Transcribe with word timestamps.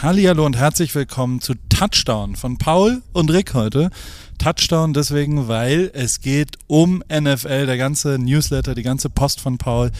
Hallihallo 0.00 0.46
und 0.46 0.56
herzlich 0.56 0.94
willkommen 0.94 1.40
zu 1.40 1.54
Touchdown 1.68 2.36
von 2.36 2.56
Paul 2.56 3.02
und 3.12 3.32
Rick 3.32 3.54
heute. 3.54 3.90
Touchdown 4.38 4.92
deswegen, 4.92 5.48
weil 5.48 5.90
es 5.92 6.20
geht 6.20 6.56
um 6.68 7.02
NFL. 7.12 7.66
Der 7.66 7.78
ganze 7.78 8.16
Newsletter, 8.16 8.76
die 8.76 8.84
ganze 8.84 9.10
Post 9.10 9.40
von 9.40 9.58
Paul 9.58 9.90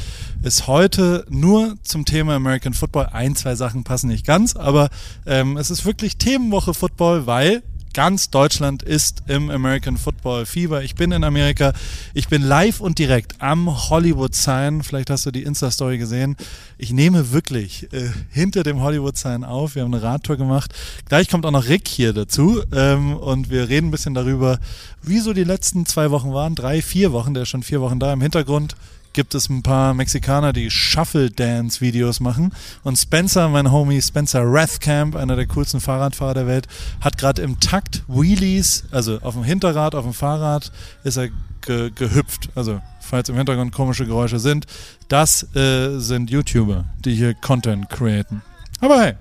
ist 0.45 0.69
heute 0.69 1.27
nur 1.29 1.75
zum 1.83 2.05
Thema 2.05 2.37
American 2.37 2.75
Football. 2.75 3.09
Ein, 3.11 3.35
zwei 3.35 3.57
Sachen 3.57 3.83
passen 3.83 4.07
nicht 4.07 4.25
ganz, 4.25 4.55
aber 4.55 4.89
ähm, 5.27 5.57
es 5.57 5.69
ist 5.69 5.85
wirklich 5.85 6.17
Themenwoche 6.17 6.75
Football, 6.75 7.27
weil 7.27 7.65
Ganz 7.95 8.31
Deutschland 8.31 8.83
ist 8.83 9.23
im 9.27 9.51
American 9.51 9.97
Football 9.97 10.47
Fieber. 10.47 10.83
Ich 10.83 10.95
bin 10.95 11.13
in 11.13 11.25
Amerika. 11.25 11.73
Ich 12.15 12.29
bin 12.29 12.43
live 12.43 12.81
und 12.81 12.99
direkt 12.99 13.41
am 13.41 13.91
Hollywood 13.91 14.35
Sign. 14.35 14.83
Vielleicht 14.83 15.11
hast 15.11 15.27
du 15.27 15.31
die 15.31 15.43
Insta-Story 15.43 15.99
gesehen. 15.99 16.37
Ich 16.77 16.93
nehme 16.93 17.33
wirklich 17.33 17.93
äh, 17.93 18.11
hinter 18.31 18.63
dem 18.63 18.81
Hollywood 18.81 19.17
Sign 19.17 19.45
auf. 19.45 19.75
Wir 19.75 19.83
haben 19.83 19.95
eine 19.95 20.03
Radtour 20.03 20.37
gemacht. 20.37 20.73
Gleich 21.09 21.29
kommt 21.29 21.47
auch 21.47 21.51
noch 21.51 21.69
Rick 21.69 21.89
hier 21.89 22.13
dazu. 22.13 22.63
Ähm, 22.73 23.17
und 23.17 23.51
wir 23.51 23.69
reden 23.69 23.89
ein 23.89 23.91
bisschen 23.91 24.15
darüber, 24.15 24.59
wie 25.03 25.19
so 25.19 25.33
die 25.33 25.45
letzten 25.45 25.87
zwei 25.87 26.11
Wochen 26.11 26.33
waren. 26.33 26.55
Drei, 26.55 26.83
vier 26.83 27.13
Wochen. 27.13 27.35
Der 27.35 27.45
ist 27.45 27.49
schon 27.49 27.63
vier 27.63 27.81
Wochen 27.81 27.99
da 27.99 28.13
im 28.13 28.21
Hintergrund 28.21 28.77
gibt 29.19 29.35
es 29.35 29.49
ein 29.49 29.65
paar 29.65 29.95
Mexikaner, 29.95 30.53
die 30.53 30.71
Shuffle 30.71 31.29
Dance 31.29 31.81
Videos 31.81 32.21
machen. 32.21 32.53
Und 32.85 32.95
Spencer, 32.95 33.49
mein 33.49 33.73
Homie 33.73 34.01
Spencer 34.01 34.43
Rathcamp, 34.45 35.17
einer 35.17 35.35
der 35.35 35.49
coolsten 35.49 35.81
Fahrradfahrer 35.81 36.35
der 36.35 36.47
Welt, 36.47 36.69
hat 37.01 37.19
gerade 37.19 37.43
im 37.43 37.59
Takt 37.59 38.05
Wheelies, 38.07 38.85
also 38.93 39.19
auf 39.23 39.35
dem 39.35 39.43
Hinterrad, 39.43 39.97
auf 39.97 40.05
dem 40.05 40.15
Fahrrad, 40.15 40.71
ist 41.03 41.17
er 41.17 41.31
ge 41.63 41.91
gehüpft. 41.93 42.51
Also, 42.55 42.81
falls 43.01 43.29
im 43.29 43.35
Hintergrund 43.35 43.73
komische 43.73 44.07
Geräusche 44.07 44.39
sind, 44.39 44.67
das 45.09 45.43
äh, 45.57 45.99
sind 45.99 46.31
YouTuber, 46.31 46.85
die 47.05 47.17
hier 47.17 47.35
Content 47.35 47.91
createn. 47.91 48.43
Aber 48.81 49.01
hey, 49.01 49.15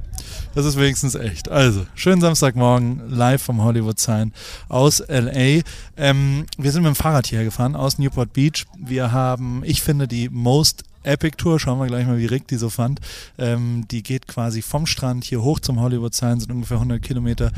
das 0.56 0.66
ist 0.66 0.78
wenigstens 0.78 1.16
echt. 1.16 1.50
Also, 1.50 1.86
schönen 1.96 2.22
Samstagmorgen 2.22 3.10
live 3.10 3.42
vom 3.42 3.64
Hollywood 3.64 4.00
Sign 4.00 4.34
aus 4.70 5.04
LA. 5.08 5.62
Ähm, 5.98 6.46
wir 6.58 6.72
sind 6.72 6.84
mit 6.84 6.94
dem 6.94 6.96
Fahrrad 6.96 7.28
hierher 7.28 7.46
gefahren 7.46 7.76
aus 7.76 7.98
Newport 7.98 8.34
Beach. 8.34 8.66
Wir 8.78 9.12
haben, 9.12 9.62
ich 9.66 9.82
finde, 9.82 10.08
die 10.08 10.30
most 10.30 10.84
Epic 11.04 11.38
Tour. 11.38 11.60
Schauen 11.60 11.80
wir 11.80 11.88
gleich 11.88 12.06
mal, 12.06 12.18
wie 12.18 12.26
Rick 12.26 12.48
die 12.48 12.58
so 12.58 12.70
fand. 12.70 13.00
Ähm, 13.38 13.88
die 13.90 14.04
geht 14.04 14.28
quasi 14.28 14.62
vom 14.62 14.86
Strand 14.86 15.24
hier 15.24 15.42
hoch 15.42 15.60
zum 15.60 15.80
Hollywood 15.80 16.14
Sign, 16.14 16.40
sind 16.40 16.52
ungefähr 16.52 16.78
100 16.78 17.02
Kilometer. 17.02 17.52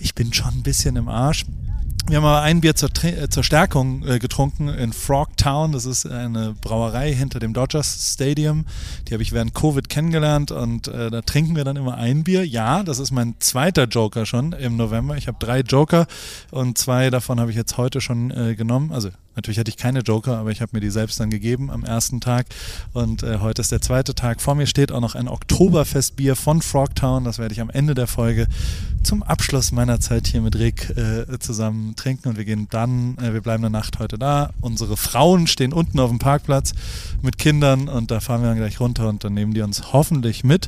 Ich 0.00 0.14
bin 0.14 0.32
schon 0.32 0.54
ein 0.54 0.62
bisschen 0.62 0.96
im 0.96 1.08
Arsch. 1.08 1.44
Wir 2.08 2.16
haben 2.16 2.24
aber 2.24 2.40
ein 2.40 2.62
Bier 2.62 2.74
zur, 2.74 2.88
äh, 3.02 3.28
zur 3.28 3.44
Stärkung 3.44 4.02
äh, 4.08 4.18
getrunken 4.18 4.68
in 4.68 4.94
Frogtown. 4.94 5.72
Das 5.72 5.84
ist 5.84 6.06
eine 6.06 6.54
Brauerei 6.58 7.12
hinter 7.12 7.38
dem 7.38 7.52
Dodgers 7.52 8.14
Stadium. 8.14 8.64
Die 9.06 9.12
habe 9.12 9.22
ich 9.22 9.32
während 9.32 9.54
Covid 9.54 9.90
kennengelernt 9.90 10.50
und 10.50 10.88
äh, 10.88 11.10
da 11.10 11.20
trinken 11.20 11.54
wir 11.54 11.64
dann 11.64 11.76
immer 11.76 11.98
ein 11.98 12.24
Bier. 12.24 12.46
Ja, 12.46 12.82
das 12.82 12.98
ist 12.98 13.10
mein 13.10 13.34
zweiter 13.40 13.84
Joker 13.84 14.24
schon 14.24 14.52
im 14.52 14.78
November. 14.78 15.18
Ich 15.18 15.28
habe 15.28 15.36
drei 15.38 15.60
Joker 15.60 16.06
und 16.50 16.78
zwei 16.78 17.10
davon 17.10 17.40
habe 17.40 17.50
ich 17.50 17.58
jetzt 17.58 17.76
heute 17.76 18.00
schon 18.00 18.30
äh, 18.30 18.54
genommen. 18.54 18.90
Also 18.90 19.10
Natürlich 19.38 19.60
hatte 19.60 19.68
ich 19.68 19.76
keine 19.76 20.00
Joker, 20.00 20.36
aber 20.36 20.50
ich 20.50 20.60
habe 20.60 20.70
mir 20.72 20.80
die 20.80 20.90
selbst 20.90 21.20
dann 21.20 21.30
gegeben 21.30 21.70
am 21.70 21.84
ersten 21.84 22.20
Tag. 22.20 22.46
Und 22.92 23.22
äh, 23.22 23.38
heute 23.38 23.62
ist 23.62 23.70
der 23.70 23.80
zweite 23.80 24.16
Tag. 24.16 24.40
Vor 24.40 24.56
mir 24.56 24.66
steht 24.66 24.90
auch 24.90 25.00
noch 25.00 25.14
ein 25.14 25.28
Oktoberfestbier 25.28 26.34
von 26.34 26.60
Frogtown. 26.60 27.22
Das 27.22 27.38
werde 27.38 27.54
ich 27.54 27.60
am 27.60 27.70
Ende 27.70 27.94
der 27.94 28.08
Folge 28.08 28.48
zum 29.04 29.22
Abschluss 29.22 29.70
meiner 29.70 30.00
Zeit 30.00 30.26
hier 30.26 30.40
mit 30.40 30.58
Rick 30.58 30.90
äh, 30.96 31.38
zusammen 31.38 31.94
trinken. 31.94 32.30
Und 32.30 32.36
wir 32.36 32.44
gehen 32.44 32.66
dann, 32.68 33.16
äh, 33.18 33.32
wir 33.32 33.40
bleiben 33.40 33.64
eine 33.64 33.70
Nacht 33.70 34.00
heute 34.00 34.18
da. 34.18 34.50
Unsere 34.60 34.96
Frauen 34.96 35.46
stehen 35.46 35.72
unten 35.72 36.00
auf 36.00 36.10
dem 36.10 36.18
Parkplatz 36.18 36.72
mit 37.22 37.38
Kindern 37.38 37.88
und 37.88 38.10
da 38.10 38.18
fahren 38.18 38.42
wir 38.42 38.48
dann 38.48 38.58
gleich 38.58 38.80
runter 38.80 39.08
und 39.08 39.22
dann 39.22 39.34
nehmen 39.34 39.54
die 39.54 39.60
uns 39.60 39.92
hoffentlich 39.92 40.42
mit. 40.42 40.66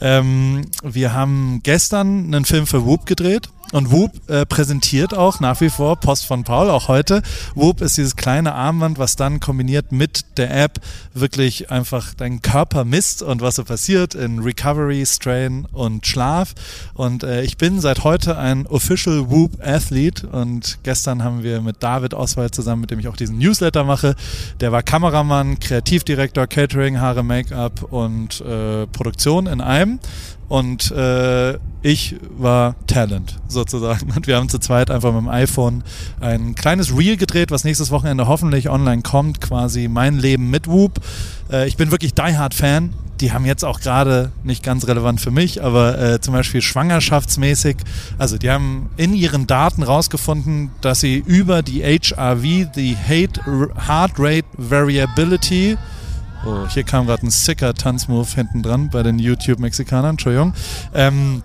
Ähm, 0.00 0.66
wir 0.84 1.12
haben 1.12 1.58
gestern 1.64 2.26
einen 2.26 2.44
Film 2.44 2.68
für 2.68 2.86
Whoop 2.86 3.04
gedreht. 3.04 3.48
Und 3.70 3.90
Whoop 3.90 4.28
äh, 4.28 4.44
präsentiert 4.44 5.14
auch 5.14 5.40
nach 5.40 5.60
wie 5.62 5.70
vor 5.70 5.96
Post 5.96 6.26
von 6.26 6.44
Paul, 6.44 6.68
auch 6.68 6.88
heute. 6.88 7.22
Whoop 7.54 7.80
ist 7.80 7.96
dieses 7.96 8.16
kleine 8.16 8.54
Armband, 8.54 8.98
was 8.98 9.16
dann 9.16 9.40
kombiniert 9.40 9.92
mit 9.92 10.36
der 10.36 10.54
App 10.54 10.78
wirklich 11.14 11.70
einfach 11.70 12.12
deinen 12.12 12.42
Körper 12.42 12.84
misst 12.84 13.22
und 13.22 13.40
was 13.40 13.56
so 13.56 13.64
passiert 13.64 14.14
in 14.14 14.40
Recovery, 14.40 15.06
Strain 15.06 15.66
und 15.72 16.06
Schlaf. 16.06 16.54
Und 16.92 17.24
äh, 17.24 17.42
ich 17.42 17.56
bin 17.56 17.80
seit 17.80 18.04
heute 18.04 18.36
ein 18.36 18.66
Official 18.66 19.30
Whoop 19.30 19.52
Athlete 19.64 20.26
und 20.26 20.78
gestern 20.82 21.24
haben 21.24 21.42
wir 21.42 21.62
mit 21.62 21.82
David 21.82 22.12
Oswald 22.12 22.54
zusammen, 22.54 22.82
mit 22.82 22.90
dem 22.90 22.98
ich 22.98 23.08
auch 23.08 23.16
diesen 23.16 23.38
Newsletter 23.38 23.84
mache, 23.84 24.16
der 24.60 24.72
war 24.72 24.82
Kameramann, 24.82 25.58
Kreativdirektor, 25.60 26.46
Catering, 26.46 27.00
Haare, 27.00 27.22
Make-up 27.22 27.90
und 27.90 28.42
äh, 28.42 28.86
Produktion 28.88 29.46
in 29.46 29.62
einem 29.62 29.98
und 30.48 30.90
äh, 30.90 31.58
ich 31.82 32.16
war 32.36 32.76
Talent 32.86 33.38
sozusagen. 33.48 34.12
Und 34.14 34.26
wir 34.26 34.36
haben 34.36 34.48
zu 34.48 34.58
zweit 34.58 34.90
einfach 34.90 35.12
mit 35.12 35.22
dem 35.22 35.28
iPhone 35.28 35.82
ein 36.20 36.54
kleines 36.54 36.96
Reel 36.96 37.16
gedreht, 37.16 37.50
was 37.50 37.64
nächstes 37.64 37.90
Wochenende 37.90 38.28
hoffentlich 38.28 38.68
online 38.68 39.02
kommt, 39.02 39.40
quasi 39.40 39.88
mein 39.88 40.18
Leben 40.18 40.50
mit 40.50 40.68
Whoop. 40.68 41.00
Äh, 41.50 41.66
ich 41.68 41.76
bin 41.76 41.90
wirklich 41.90 42.14
Die 42.14 42.36
Hard 42.36 42.54
Fan. 42.54 42.94
Die 43.20 43.32
haben 43.32 43.44
jetzt 43.46 43.64
auch 43.64 43.80
gerade 43.80 44.32
nicht 44.42 44.64
ganz 44.64 44.86
relevant 44.88 45.20
für 45.20 45.30
mich, 45.30 45.62
aber 45.62 45.96
äh, 45.96 46.20
zum 46.20 46.34
Beispiel 46.34 46.60
schwangerschaftsmäßig, 46.60 47.76
also 48.18 48.36
die 48.36 48.50
haben 48.50 48.90
in 48.96 49.14
ihren 49.14 49.46
Daten 49.46 49.84
rausgefunden, 49.84 50.70
dass 50.80 51.00
sie 51.00 51.22
über 51.24 51.62
die 51.62 51.82
HRV, 51.82 52.72
die 52.74 52.96
Hate 52.96 53.40
Heart 53.86 54.14
Rate 54.18 54.48
Variability, 54.56 55.78
Oh, 56.44 56.66
hier 56.68 56.82
kam 56.82 57.06
gerade 57.06 57.24
ein 57.24 57.30
sicker 57.30 57.72
Tanzmove 57.72 58.34
hinten 58.34 58.62
dran 58.62 58.90
bei 58.90 59.04
den 59.04 59.20
YouTube-Mexikanern, 59.20 60.12
Entschuldigung. 60.12 60.54
Ähm, 60.92 61.42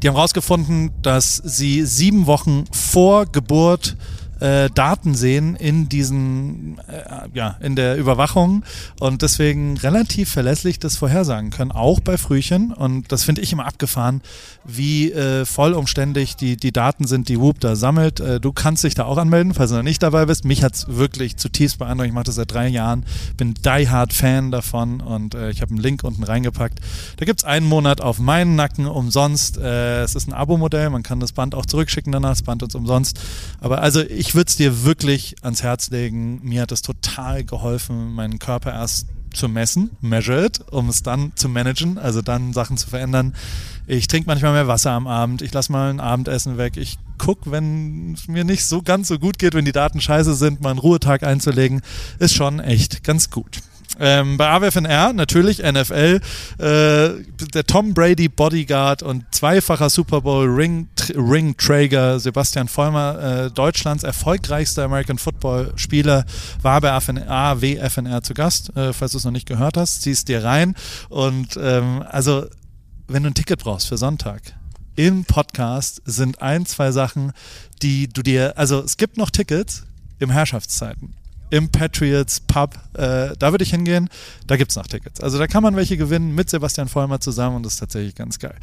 die 0.00 0.08
haben 0.08 0.14
rausgefunden, 0.14 0.92
dass 1.02 1.36
sie 1.36 1.84
sieben 1.84 2.26
Wochen 2.26 2.64
vor 2.70 3.26
Geburt 3.26 3.96
äh, 4.42 4.70
Daten 4.74 5.14
sehen 5.14 5.54
in 5.54 5.88
diesen, 5.88 6.80
äh, 6.88 7.28
ja, 7.32 7.56
in 7.60 7.76
der 7.76 7.96
Überwachung 7.96 8.64
und 8.98 9.22
deswegen 9.22 9.76
relativ 9.78 10.32
verlässlich 10.32 10.80
das 10.80 10.96
vorhersagen 10.96 11.50
können, 11.50 11.70
auch 11.70 12.00
bei 12.00 12.18
Frühchen. 12.18 12.72
Und 12.72 13.12
das 13.12 13.22
finde 13.22 13.40
ich 13.40 13.52
immer 13.52 13.66
abgefahren, 13.66 14.20
wie 14.64 15.12
äh, 15.12 15.44
vollumständlich 15.44 16.34
die, 16.34 16.56
die 16.56 16.72
Daten 16.72 17.06
sind, 17.06 17.28
die 17.28 17.38
Whoop 17.38 17.60
da 17.60 17.76
sammelt. 17.76 18.18
Äh, 18.18 18.40
du 18.40 18.52
kannst 18.52 18.82
dich 18.82 18.94
da 18.94 19.04
auch 19.04 19.16
anmelden, 19.16 19.54
falls 19.54 19.70
du 19.70 19.76
noch 19.76 19.84
nicht 19.84 20.02
dabei 20.02 20.26
bist. 20.26 20.44
Mich 20.44 20.64
hat's 20.64 20.86
wirklich 20.88 21.36
zutiefst 21.36 21.78
beeindruckt. 21.78 22.08
Ich 22.08 22.14
mache 22.14 22.24
das 22.24 22.34
seit 22.34 22.50
drei 22.50 22.66
Jahren, 22.66 23.04
bin 23.36 23.54
die 23.54 23.88
Hard 23.88 24.12
Fan 24.12 24.50
davon 24.50 25.00
und 25.00 25.36
äh, 25.36 25.50
ich 25.50 25.62
habe 25.62 25.70
einen 25.70 25.80
Link 25.80 26.02
unten 26.02 26.24
reingepackt. 26.24 26.80
Da 27.16 27.24
gibt's 27.26 27.44
einen 27.44 27.66
Monat 27.66 28.00
auf 28.00 28.18
meinen 28.18 28.56
Nacken 28.56 28.86
umsonst. 28.86 29.58
Äh, 29.58 30.02
es 30.02 30.16
ist 30.16 30.26
ein 30.26 30.32
Abo-Modell, 30.32 30.90
man 30.90 31.04
kann 31.04 31.20
das 31.20 31.30
Band 31.30 31.54
auch 31.54 31.66
zurückschicken 31.66 32.10
danach, 32.10 32.30
das 32.30 32.42
Band 32.42 32.64
ist 32.64 32.74
umsonst. 32.74 33.20
Aber 33.60 33.82
also 33.82 34.00
ich 34.00 34.31
ich 34.32 34.36
würde 34.36 34.48
es 34.48 34.56
dir 34.56 34.84
wirklich 34.84 35.36
ans 35.42 35.62
Herz 35.62 35.90
legen. 35.90 36.40
Mir 36.42 36.62
hat 36.62 36.72
es 36.72 36.80
total 36.80 37.44
geholfen, 37.44 38.14
meinen 38.14 38.38
Körper 38.38 38.72
erst 38.72 39.08
zu 39.34 39.46
messen, 39.46 39.90
measure 40.00 40.46
it, 40.46 40.60
um 40.70 40.88
es 40.88 41.02
dann 41.02 41.32
zu 41.34 41.50
managen, 41.50 41.98
also 41.98 42.22
dann 42.22 42.54
Sachen 42.54 42.78
zu 42.78 42.88
verändern. 42.88 43.34
Ich 43.86 44.06
trinke 44.06 44.28
manchmal 44.28 44.54
mehr 44.54 44.68
Wasser 44.68 44.92
am 44.92 45.06
Abend, 45.06 45.42
ich 45.42 45.52
lasse 45.52 45.70
mal 45.70 45.90
ein 45.90 46.00
Abendessen 46.00 46.56
weg, 46.56 46.78
ich 46.78 46.96
gucke, 47.18 47.50
wenn 47.50 48.14
es 48.14 48.26
mir 48.26 48.44
nicht 48.44 48.64
so 48.64 48.80
ganz 48.80 49.08
so 49.08 49.18
gut 49.18 49.38
geht, 49.38 49.52
wenn 49.52 49.66
die 49.66 49.72
Daten 49.72 50.00
scheiße 50.00 50.32
sind, 50.32 50.62
mal 50.62 50.70
einen 50.70 50.78
Ruhetag 50.78 51.24
einzulegen, 51.24 51.82
ist 52.18 52.32
schon 52.32 52.58
echt 52.58 53.04
ganz 53.04 53.28
gut. 53.28 53.58
Ähm, 53.98 54.36
bei 54.36 54.48
AWFNR 54.48 55.12
natürlich 55.12 55.58
NFL, 55.58 56.20
äh, 56.58 57.10
der 57.54 57.64
Tom 57.66 57.94
Brady 57.94 58.28
Bodyguard 58.28 59.02
und 59.02 59.24
zweifacher 59.32 59.90
Super 59.90 60.22
Bowl 60.22 60.46
Ring, 60.46 60.88
Ring 61.14 61.56
Trager 61.56 62.18
Sebastian 62.18 62.68
Vollmer, 62.68 63.46
äh, 63.46 63.50
Deutschlands 63.50 64.02
erfolgreichster 64.02 64.84
American 64.84 65.18
Football 65.18 65.72
Spieler, 65.76 66.24
war 66.62 66.80
bei 66.80 66.90
AWFNR 66.90 68.22
zu 68.22 68.34
Gast. 68.34 68.74
Äh, 68.76 68.92
falls 68.92 69.12
du 69.12 69.18
es 69.18 69.24
noch 69.24 69.32
nicht 69.32 69.46
gehört 69.46 69.76
hast, 69.76 70.02
ziehst 70.02 70.28
dir 70.28 70.42
rein. 70.42 70.74
Und 71.08 71.58
ähm, 71.60 72.02
also, 72.08 72.46
wenn 73.08 73.22
du 73.22 73.30
ein 73.30 73.34
Ticket 73.34 73.60
brauchst 73.60 73.88
für 73.88 73.98
Sonntag, 73.98 74.40
im 74.96 75.24
Podcast 75.24 76.02
sind 76.04 76.42
ein, 76.42 76.66
zwei 76.66 76.92
Sachen, 76.92 77.32
die 77.82 78.08
du 78.08 78.22
dir, 78.22 78.58
also 78.58 78.80
es 78.80 78.96
gibt 78.96 79.16
noch 79.16 79.30
Tickets 79.30 79.84
im 80.18 80.30
Herrschaftszeiten 80.30 81.14
im 81.52 81.68
Patriots 81.68 82.40
Pub. 82.40 82.74
Äh, 82.94 83.36
da 83.38 83.52
würde 83.52 83.62
ich 83.62 83.70
hingehen. 83.70 84.08
Da 84.46 84.56
gibt 84.56 84.70
es 84.70 84.76
noch 84.76 84.86
Tickets. 84.86 85.20
Also 85.20 85.36
da 85.36 85.46
kann 85.46 85.62
man 85.62 85.76
welche 85.76 85.98
gewinnen 85.98 86.34
mit 86.34 86.48
Sebastian 86.48 86.88
Vollmer 86.88 87.20
zusammen 87.20 87.56
und 87.56 87.66
das 87.66 87.74
ist 87.74 87.80
tatsächlich 87.80 88.14
ganz 88.14 88.38
geil. 88.38 88.54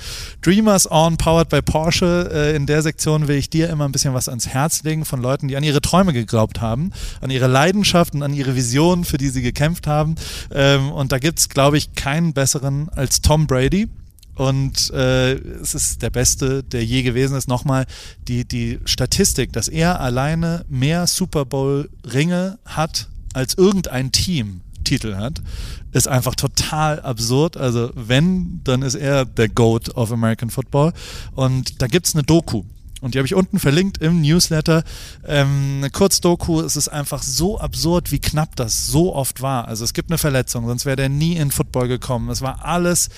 Dreamers 0.42 0.90
On, 0.90 1.16
powered 1.16 1.50
by 1.50 1.62
Porsche. 1.62 2.32
Äh, 2.34 2.56
in 2.56 2.66
der 2.66 2.82
Sektion 2.82 3.28
will 3.28 3.38
ich 3.38 3.52
dir 3.52 3.70
immer 3.70 3.86
ein 3.86 3.92
bisschen 3.92 4.16
was 4.16 4.28
ans 4.28 4.48
Herz 4.48 4.82
legen 4.82 5.06
von 5.06 5.22
Leuten, 5.22 5.48
die 5.48 5.56
an 5.56 5.64
ihre 5.64 5.82
Träume 5.82 6.14
geglaubt 6.14 6.62
haben, 6.62 6.92
an 7.22 7.30
ihre 7.30 7.46
Leidenschaften, 7.46 8.24
an 8.24 8.34
ihre 8.34 8.56
Visionen, 8.56 9.06
für 9.06 9.20
die 9.20 9.30
sie 9.30 9.44
gekämpft 9.44 9.86
haben. 9.86 10.16
Ähm, 10.52 10.92
und 10.92 11.12
da 11.12 11.20
gibt 11.20 11.38
es, 11.38 11.48
glaube 11.50 11.78
ich, 11.78 11.94
keinen 11.94 12.34
besseren 12.34 12.90
als 12.90 13.22
Tom 13.22 13.46
Brady 13.46 13.88
und 14.40 14.90
äh, 14.92 15.34
es 15.34 15.76
ist 15.76 16.02
der 16.02 16.12
Beste, 16.12 16.64
der 16.64 16.86
je 16.86 17.04
gewesen 17.04 17.36
ist. 17.36 17.50
Nochmal 17.50 17.86
die, 18.30 18.46
die 18.46 18.80
Statistik, 18.86 19.52
dass 19.52 19.68
er 19.68 20.00
alleine 20.00 20.64
mehr 20.70 21.08
Super 21.08 21.44
Bowl-Ringe 21.44 22.58
hat 22.64 23.10
als 23.34 23.56
irgendein 23.56 24.14
Team 24.14 24.62
Titel 24.86 25.18
hat, 25.18 25.42
ist 25.92 26.08
einfach 26.08 26.36
total 26.36 27.02
absurd. 27.02 27.58
Also 27.58 27.92
wenn, 27.96 28.62
dann 28.64 28.82
ist 28.82 28.96
er 28.96 29.26
der 29.26 29.50
GOAT 29.50 29.96
of 29.98 30.14
American 30.14 30.50
Football. 30.50 30.94
Und 31.36 31.82
da 31.82 31.88
gibt's 31.88 32.16
eine 32.16 32.24
Doku. 32.24 32.64
Und 33.02 33.14
die 33.14 33.18
habe 33.20 33.26
ich 33.26 33.36
unten 33.36 33.60
verlinkt 33.60 33.98
im 33.98 34.22
Newsletter. 34.22 34.86
Ähm, 35.28 35.80
eine 35.80 35.90
Kurzdoku, 35.90 36.62
es 36.62 36.78
ist 36.78 36.88
einfach 36.88 37.24
so 37.24 37.60
absurd, 37.60 38.14
wie 38.14 38.20
knapp 38.20 38.56
das 38.56 38.88
so 38.88 39.14
oft 39.14 39.42
war. 39.42 39.68
Also 39.68 39.84
es 39.84 39.94
gibt 39.94 40.10
eine 40.10 40.18
Verletzung, 40.18 40.66
sonst 40.66 40.86
wäre 40.86 40.96
der 40.96 41.10
nie 41.10 41.36
in 41.36 41.52
Football 41.52 41.90
gekommen. 41.90 42.30
Es 42.30 42.42
war 42.42 42.64
alles 42.64 43.10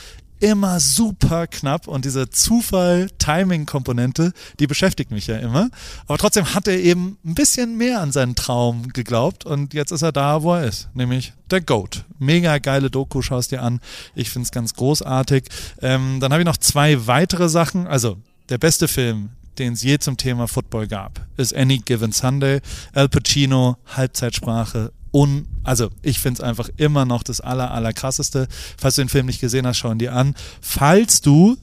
immer 0.41 0.79
super 0.79 1.47
knapp 1.47 1.87
und 1.87 2.05
diese 2.05 2.29
Zufall-Timing-Komponente, 2.29 4.33
die 4.59 4.67
beschäftigt 4.67 5.09
mich 5.11 5.27
ja 5.27 5.37
immer. 5.37 5.69
Aber 6.07 6.17
trotzdem 6.17 6.53
hat 6.53 6.67
er 6.67 6.79
eben 6.79 7.17
ein 7.23 7.35
bisschen 7.35 7.77
mehr 7.77 8.01
an 8.01 8.11
seinen 8.11 8.35
Traum 8.35 8.89
geglaubt 8.89 9.45
und 9.45 9.73
jetzt 9.73 9.91
ist 9.91 10.01
er 10.01 10.11
da, 10.11 10.43
wo 10.43 10.55
er 10.55 10.65
ist, 10.65 10.89
nämlich 10.93 11.33
der 11.49 11.61
Goat. 11.61 12.03
Mega 12.19 12.57
geile 12.57 12.89
Doku, 12.89 13.21
schaust 13.21 13.51
dir 13.51 13.61
an. 13.61 13.79
Ich 14.15 14.29
finde 14.29 14.45
es 14.45 14.51
ganz 14.51 14.73
großartig. 14.73 15.43
Ähm, 15.81 16.19
dann 16.19 16.31
habe 16.31 16.41
ich 16.41 16.47
noch 16.47 16.57
zwei 16.57 17.07
weitere 17.07 17.49
Sachen. 17.49 17.87
Also 17.87 18.17
der 18.49 18.57
beste 18.57 18.87
Film, 18.87 19.29
den 19.57 19.73
es 19.73 19.83
je 19.83 19.99
zum 19.99 20.17
Thema 20.17 20.47
Football 20.47 20.87
gab, 20.87 21.25
ist 21.37 21.55
Any 21.55 21.79
Given 21.79 22.11
Sunday. 22.11 22.61
Al 22.93 23.09
Pacino, 23.09 23.77
Halbzeitsprache, 23.95 24.91
un, 25.11 25.47
also 25.63 25.89
ich 26.01 26.19
finde 26.19 26.41
es 26.41 26.47
einfach 26.47 26.69
immer 26.77 27.05
noch 27.05 27.23
das 27.23 27.41
aller, 27.41 27.71
aller 27.71 27.93
krasseste. 27.93 28.47
Falls 28.77 28.95
du 28.95 29.01
den 29.01 29.09
Film 29.09 29.25
nicht 29.25 29.41
gesehen 29.41 29.67
hast, 29.67 29.77
schau 29.77 29.91
ihn 29.91 29.99
dir 29.99 30.13
an. 30.13 30.35
Falls 30.61 31.21
du 31.21 31.57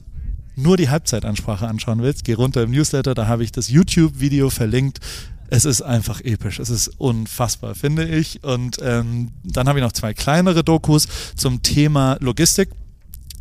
nur 0.55 0.77
die 0.77 0.89
Halbzeitansprache 0.89 1.67
anschauen 1.67 2.01
willst, 2.01 2.23
geh 2.23 2.33
runter 2.33 2.63
im 2.63 2.71
Newsletter, 2.71 3.15
da 3.15 3.27
habe 3.27 3.43
ich 3.43 3.51
das 3.51 3.69
YouTube-Video 3.69 4.49
verlinkt. 4.49 4.99
Es 5.51 5.65
ist 5.65 5.81
einfach 5.81 6.21
episch, 6.21 6.59
es 6.59 6.69
ist 6.69 6.89
unfassbar, 6.99 7.73
finde 7.73 8.07
ich. 8.07 8.43
Und 8.43 8.77
ähm, 8.81 9.31
dann 9.43 9.67
habe 9.67 9.79
ich 9.79 9.83
noch 9.83 9.93
zwei 9.93 10.13
kleinere 10.13 10.63
Dokus 10.63 11.07
zum 11.35 11.63
Thema 11.63 12.17
Logistik. 12.19 12.69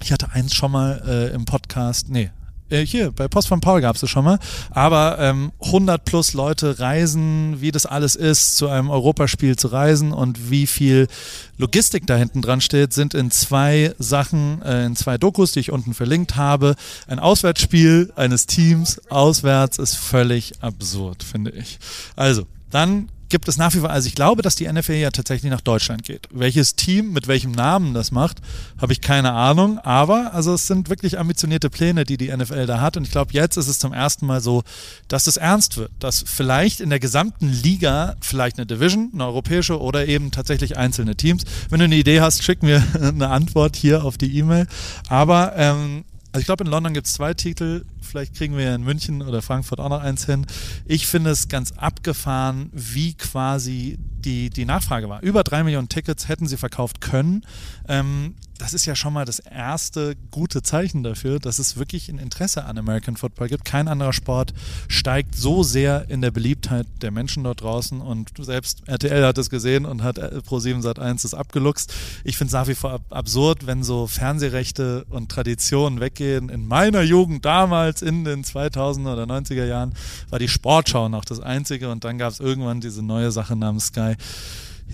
Ich 0.03 0.13
hatte 0.13 0.31
eins 0.33 0.55
schon 0.55 0.73
mal 0.73 1.03
äh, 1.07 1.35
im 1.35 1.45
Podcast, 1.45 2.09
nee, 2.09 2.31
äh, 2.71 2.85
hier, 2.85 3.13
bei 3.13 3.29
Post 3.29 3.49
von 3.49 3.61
Paul 3.61 3.81
gab 3.81 3.95
es 3.95 4.01
das 4.01 4.11
schon 4.11 4.25
mal, 4.25 4.39
aber 4.71 5.19
ähm, 5.19 5.53
100 5.61 6.05
plus 6.05 6.33
Leute 6.35 6.79
reisen, 6.79 7.61
wie 7.61 7.73
das 7.73 7.87
alles 7.87 8.15
ist, 8.15 8.57
zu 8.57 8.69
einem 8.69 8.91
Europaspiel 8.91 9.57
zu 9.57 9.69
reisen 9.69 10.13
und 10.13 10.51
wie 10.51 10.67
viel 10.67 11.09
Logistik 11.57 12.07
da 12.07 12.17
hinten 12.17 12.43
dran 12.43 12.61
steht, 12.61 12.93
sind 12.93 13.15
in 13.15 13.31
zwei 13.31 13.95
Sachen, 13.99 14.63
äh, 14.63 14.87
in 14.87 14.97
zwei 14.97 15.19
Dokus, 15.19 15.53
die 15.53 15.61
ich 15.61 15.73
unten 15.73 15.95
verlinkt 15.95 16.37
habe. 16.37 16.75
Ein 17.07 17.19
Auswärtsspiel 17.19 18.13
eines 18.17 18.47
Teams 18.47 19.01
auswärts 19.09 19.79
ist 19.79 19.97
völlig 19.97 20.53
absurd, 20.61 21.23
finde 21.23 21.51
ich. 21.51 21.79
Also, 22.17 22.47
dann 22.71 23.09
gibt 23.29 23.49
es 23.49 23.57
nach 23.57 23.75
wie 23.75 23.79
vor, 23.79 23.91
also 23.91 24.07
ich 24.07 24.15
glaube, 24.15 24.43
dass 24.43 24.57
die 24.57 24.71
NFL 24.71 24.95
ja 24.95 25.11
tatsächlich 25.11 25.51
nach 25.51 25.61
Deutschland 25.61 26.05
geht. 26.05 26.29
Welches 26.31 26.77
Team 26.77 27.13
mit 27.13 27.29
welchem 27.29 27.53
Namen 27.53 27.95
das 27.95 28.11
macht, 28.11 28.39
habe 28.81 28.93
ich 28.93 29.01
keine 29.01 29.33
Ahnung. 29.33 29.79
Aber 29.79 30.35
also 30.35 30.55
es 30.55 30.67
sind 30.67 30.89
wirklich 30.89 31.19
ambitionierte 31.19 31.71
Pläne, 31.71 32.05
die 32.05 32.17
die 32.17 32.35
NFL 32.35 32.67
da 32.67 32.81
hat. 32.81 32.97
Und 32.97 33.05
ich 33.05 33.11
glaube, 33.11 33.33
jetzt 33.33 33.57
ist 33.57 33.69
es 33.69 33.79
zum 33.79 33.93
ersten 33.93 34.27
Mal 34.27 34.41
so, 34.41 34.63
dass 35.09 35.27
es 35.27 35.37
ernst 35.37 35.77
wird, 35.77 35.91
dass 35.99 36.25
vielleicht 36.27 36.81
in 36.81 36.91
der 36.91 37.01
gesamten 37.01 37.49
Liga 37.51 38.17
vielleicht 38.21 38.59
eine 38.59 38.67
Division, 38.67 39.11
eine 39.13 39.27
europäische 39.27 39.81
oder 39.81 40.07
eben 40.07 40.31
tatsächlich 40.31 40.77
einzelne 40.77 41.17
Teams. 41.17 41.45
Wenn 41.71 41.79
du 41.81 41.85
eine 41.85 41.97
Idee 41.97 42.21
hast, 42.21 42.43
schick 42.43 42.63
mir 42.63 42.83
eine 43.01 43.29
Antwort 43.29 43.77
hier 43.77 44.05
auf 44.05 44.19
die 44.19 44.37
E-Mail. 44.39 44.67
Aber 45.09 45.53
ähm, 45.57 46.05
also 46.39 46.43
ich 46.43 46.47
glaube, 46.47 46.63
in 46.63 46.71
London 46.71 46.95
gibt 46.95 47.09
es 47.09 47.15
zwei 47.15 47.35
Titel. 47.35 47.85
Vielleicht 48.01 48.37
kriegen 48.37 48.57
wir 48.57 48.73
in 48.73 48.85
München 48.85 49.23
oder 49.23 49.43
Frankfurt 49.43 49.81
auch 49.81 49.89
noch 49.89 50.01
eins 50.01 50.25
hin. 50.25 50.47
Ich 50.87 51.09
finde 51.09 51.31
es 51.31 51.49
ganz 51.49 51.73
abgefahren, 51.73 52.71
wie 52.73 53.15
quasi 53.15 53.99
die, 54.25 54.51
die 54.51 54.65
Nachfrage 54.65 55.09
war. 55.09 55.23
Über 55.23 55.45
drei 55.45 55.63
Millionen 55.63 55.89
Tickets 55.89 56.29
hätten 56.29 56.47
sie 56.47 56.57
verkauft 56.57 57.01
können. 57.01 57.45
Ähm, 57.89 58.35
das 58.59 58.75
ist 58.75 58.85
ja 58.87 58.97
schon 58.97 59.13
mal 59.13 59.25
das 59.25 59.39
erste 59.39 60.17
gute 60.31 60.63
Zeichen 60.63 61.05
dafür, 61.05 61.39
dass 61.39 61.59
es 61.59 61.77
wirklich 61.77 62.09
ein 62.09 62.19
Interesse 62.19 62.65
an 62.65 62.77
American 62.77 63.17
Football 63.17 63.49
gibt. 63.49 63.65
Kein 63.65 63.89
anderer 63.89 64.13
Sport 64.13 64.53
steigt 64.89 65.37
so 65.37 65.63
sehr 65.63 66.11
in 66.11 66.21
der 66.21 66.33
Beliebtheit 66.33 66.87
der 67.01 67.13
Menschen 67.13 67.45
dort 67.45 67.63
draußen 67.63 68.01
und 68.01 68.33
selbst 68.39 68.83
RTL 68.87 69.25
hat 69.25 69.39
es 69.39 69.49
gesehen 69.49 69.87
und 69.87 70.03
hat 70.03 70.19
Pro7 70.19 70.83
Sat1 70.83 71.23
das 71.23 71.35
abgeluchst. 71.35 71.95
Ich 72.25 72.37
finde 72.37 72.49
es 72.49 72.55
nach 72.55 72.67
wie 72.67 72.75
vor 72.75 73.01
absurd, 73.11 73.67
wenn 73.67 73.85
so 73.85 74.07
Fernsehrechte 74.09 75.05
und 75.09 75.31
Traditionen 75.31 76.01
weggehen. 76.01 76.49
In 76.49 76.67
meiner 76.67 77.03
Jugend 77.03 77.45
damals 77.45 78.03
in 78.03 78.25
den 78.25 78.43
2000er 78.43 79.13
oder 79.13 79.25
90er 79.25 79.65
Jahren 79.67 79.95
war 80.31 80.41
die 80.41 80.49
Sportschau 80.49 81.09
noch 81.09 81.25
das 81.25 81.39
einzige 81.41 81.91
und 81.91 82.05
dann 82.05 82.19
gab 82.19 82.33
es 82.33 82.41
irgendwann 82.41 82.81
diese 82.81 83.03
neue 83.03 83.31
Sache 83.31 83.55
namens 83.55 83.87
Sky. 83.87 84.08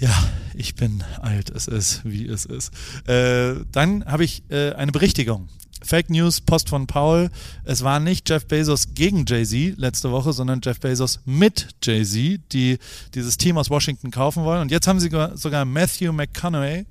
Ja, 0.01 0.11
ich 0.55 0.75
bin 0.75 1.05
alt, 1.21 1.51
es 1.51 1.69
ist, 1.69 2.05
wie 2.05 2.27
es 2.27 2.45
ist. 2.47 2.73
Äh, 3.09 3.55
dann 3.71 4.05
habe 4.07 4.25
ich 4.25 4.43
äh, 4.51 4.73
eine 4.73 4.91
Berichtigung. 4.93 5.49
Fake 5.85 6.09
News, 6.09 6.41
Post 6.41 6.71
von 6.71 6.87
Paul. 6.87 7.31
Es 7.65 7.85
war 7.85 8.01
nicht 8.01 8.29
Jeff 8.29 8.47
Bezos 8.47 8.95
gegen 8.95 9.27
Jay-Z 9.27 9.79
letzte 9.79 10.11
Woche, 10.11 10.33
sondern 10.33 10.61
Jeff 10.65 10.81
Bezos 10.81 11.21
mit 11.27 11.69
Jay-Z, 11.83 12.41
die 12.53 12.79
dieses 13.15 13.37
Team 13.37 13.59
aus 13.59 13.71
Washington 13.71 14.11
kaufen 14.11 14.45
wollen. 14.45 14.63
Und 14.63 14.71
jetzt 14.71 14.87
haben 14.89 14.99
sie 14.99 15.11
sogar 15.35 15.65
Matthew 15.65 16.13
McConaughey, 16.13 16.87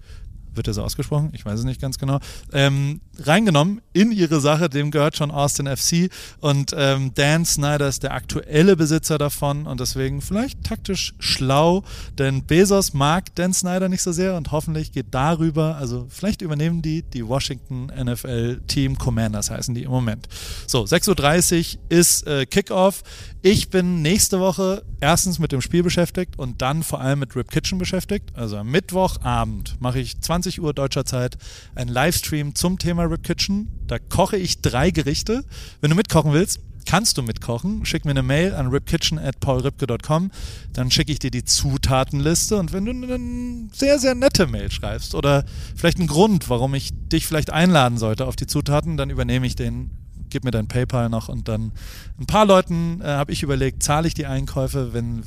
wird 0.55 0.67
er 0.67 0.73
so 0.73 0.83
ausgesprochen? 0.83 1.31
Ich 1.33 1.45
weiß 1.45 1.59
es 1.59 1.65
nicht 1.65 1.81
ganz 1.81 1.97
genau. 1.97 2.19
Ähm, 2.51 3.01
reingenommen 3.19 3.81
in 3.93 4.11
ihre 4.11 4.39
Sache, 4.39 4.69
dem 4.69 4.91
gehört 4.91 5.17
schon 5.17 5.31
Austin 5.31 5.67
FC 5.67 6.09
und 6.39 6.73
ähm, 6.75 7.13
Dan 7.13 7.45
Snyder 7.45 7.87
ist 7.87 8.03
der 8.03 8.13
aktuelle 8.13 8.75
Besitzer 8.75 9.17
davon 9.17 9.67
und 9.67 9.79
deswegen 9.79 10.21
vielleicht 10.21 10.63
taktisch 10.63 11.13
schlau, 11.19 11.83
denn 12.17 12.43
Bezos 12.45 12.93
mag 12.93 13.33
Dan 13.35 13.53
Snyder 13.53 13.89
nicht 13.89 14.01
so 14.01 14.11
sehr 14.11 14.35
und 14.35 14.51
hoffentlich 14.51 14.91
geht 14.91 15.07
darüber, 15.11 15.77
also 15.77 16.07
vielleicht 16.09 16.41
übernehmen 16.41 16.81
die 16.81 17.03
die 17.03 17.27
Washington 17.27 17.87
NFL 17.87 18.61
Team 18.67 18.97
Commanders 18.97 19.49
heißen 19.49 19.75
die 19.75 19.83
im 19.83 19.91
Moment. 19.91 20.27
So, 20.67 20.83
6.30 20.83 21.77
Uhr 21.77 21.81
ist 21.89 22.27
äh, 22.27 22.45
Kickoff. 22.45 23.03
Ich 23.45 23.69
bin 23.69 24.01
nächste 24.01 24.39
Woche 24.39 24.85
erstens 25.01 25.37
mit 25.37 25.51
dem 25.51 25.59
Spiel 25.59 25.83
beschäftigt 25.83 26.39
und 26.39 26.61
dann 26.61 26.81
vor 26.81 27.01
allem 27.01 27.19
mit 27.19 27.35
Rip 27.35 27.51
Kitchen 27.51 27.77
beschäftigt. 27.77 28.29
Also 28.35 28.55
am 28.55 28.71
Mittwochabend 28.71 29.75
mache 29.81 29.99
ich 29.99 30.17
20 30.21 30.61
Uhr 30.61 30.73
deutscher 30.73 31.03
Zeit 31.03 31.37
einen 31.75 31.89
Livestream 31.89 32.55
zum 32.55 32.79
Thema 32.79 33.03
Rip 33.03 33.21
Kitchen. 33.23 33.67
Da 33.85 33.99
koche 33.99 34.37
ich 34.37 34.61
drei 34.61 34.91
Gerichte. 34.91 35.43
Wenn 35.81 35.89
du 35.89 35.97
mitkochen 35.97 36.31
willst, 36.31 36.61
kannst 36.85 37.17
du 37.17 37.21
mitkochen. 37.21 37.85
Schick 37.85 38.05
mir 38.05 38.11
eine 38.11 38.23
Mail 38.23 38.53
an 38.53 38.67
ripkitchen 38.67 39.19
at 39.19 39.41
paulripke.com. 39.41 40.31
Dann 40.71 40.89
schicke 40.89 41.11
ich 41.11 41.19
dir 41.19 41.31
die 41.31 41.43
Zutatenliste. 41.43 42.55
Und 42.55 42.71
wenn 42.71 42.85
du 42.85 42.91
eine 42.91 43.67
sehr, 43.73 43.99
sehr 43.99 44.15
nette 44.15 44.47
Mail 44.47 44.71
schreibst 44.71 45.15
oder 45.15 45.43
vielleicht 45.75 45.99
einen 45.99 46.07
Grund, 46.07 46.49
warum 46.49 46.75
ich 46.75 46.91
dich 46.93 47.27
vielleicht 47.27 47.51
einladen 47.51 47.97
sollte 47.97 48.25
auf 48.25 48.37
die 48.37 48.47
Zutaten, 48.47 48.95
dann 48.95 49.09
übernehme 49.09 49.45
ich 49.45 49.57
den 49.57 49.91
gib 50.33 50.43
mir 50.43 50.51
dein 50.51 50.67
PayPal 50.67 51.07
noch 51.09 51.29
und 51.29 51.47
dann 51.47 51.71
ein 52.19 52.25
paar 52.25 52.45
Leuten 52.45 52.99
äh, 53.01 53.05
habe 53.05 53.31
ich 53.31 53.43
überlegt, 53.43 53.83
zahle 53.83 54.07
ich 54.07 54.13
die 54.13 54.25
Einkäufe, 54.25 54.93
wenn 54.93 55.23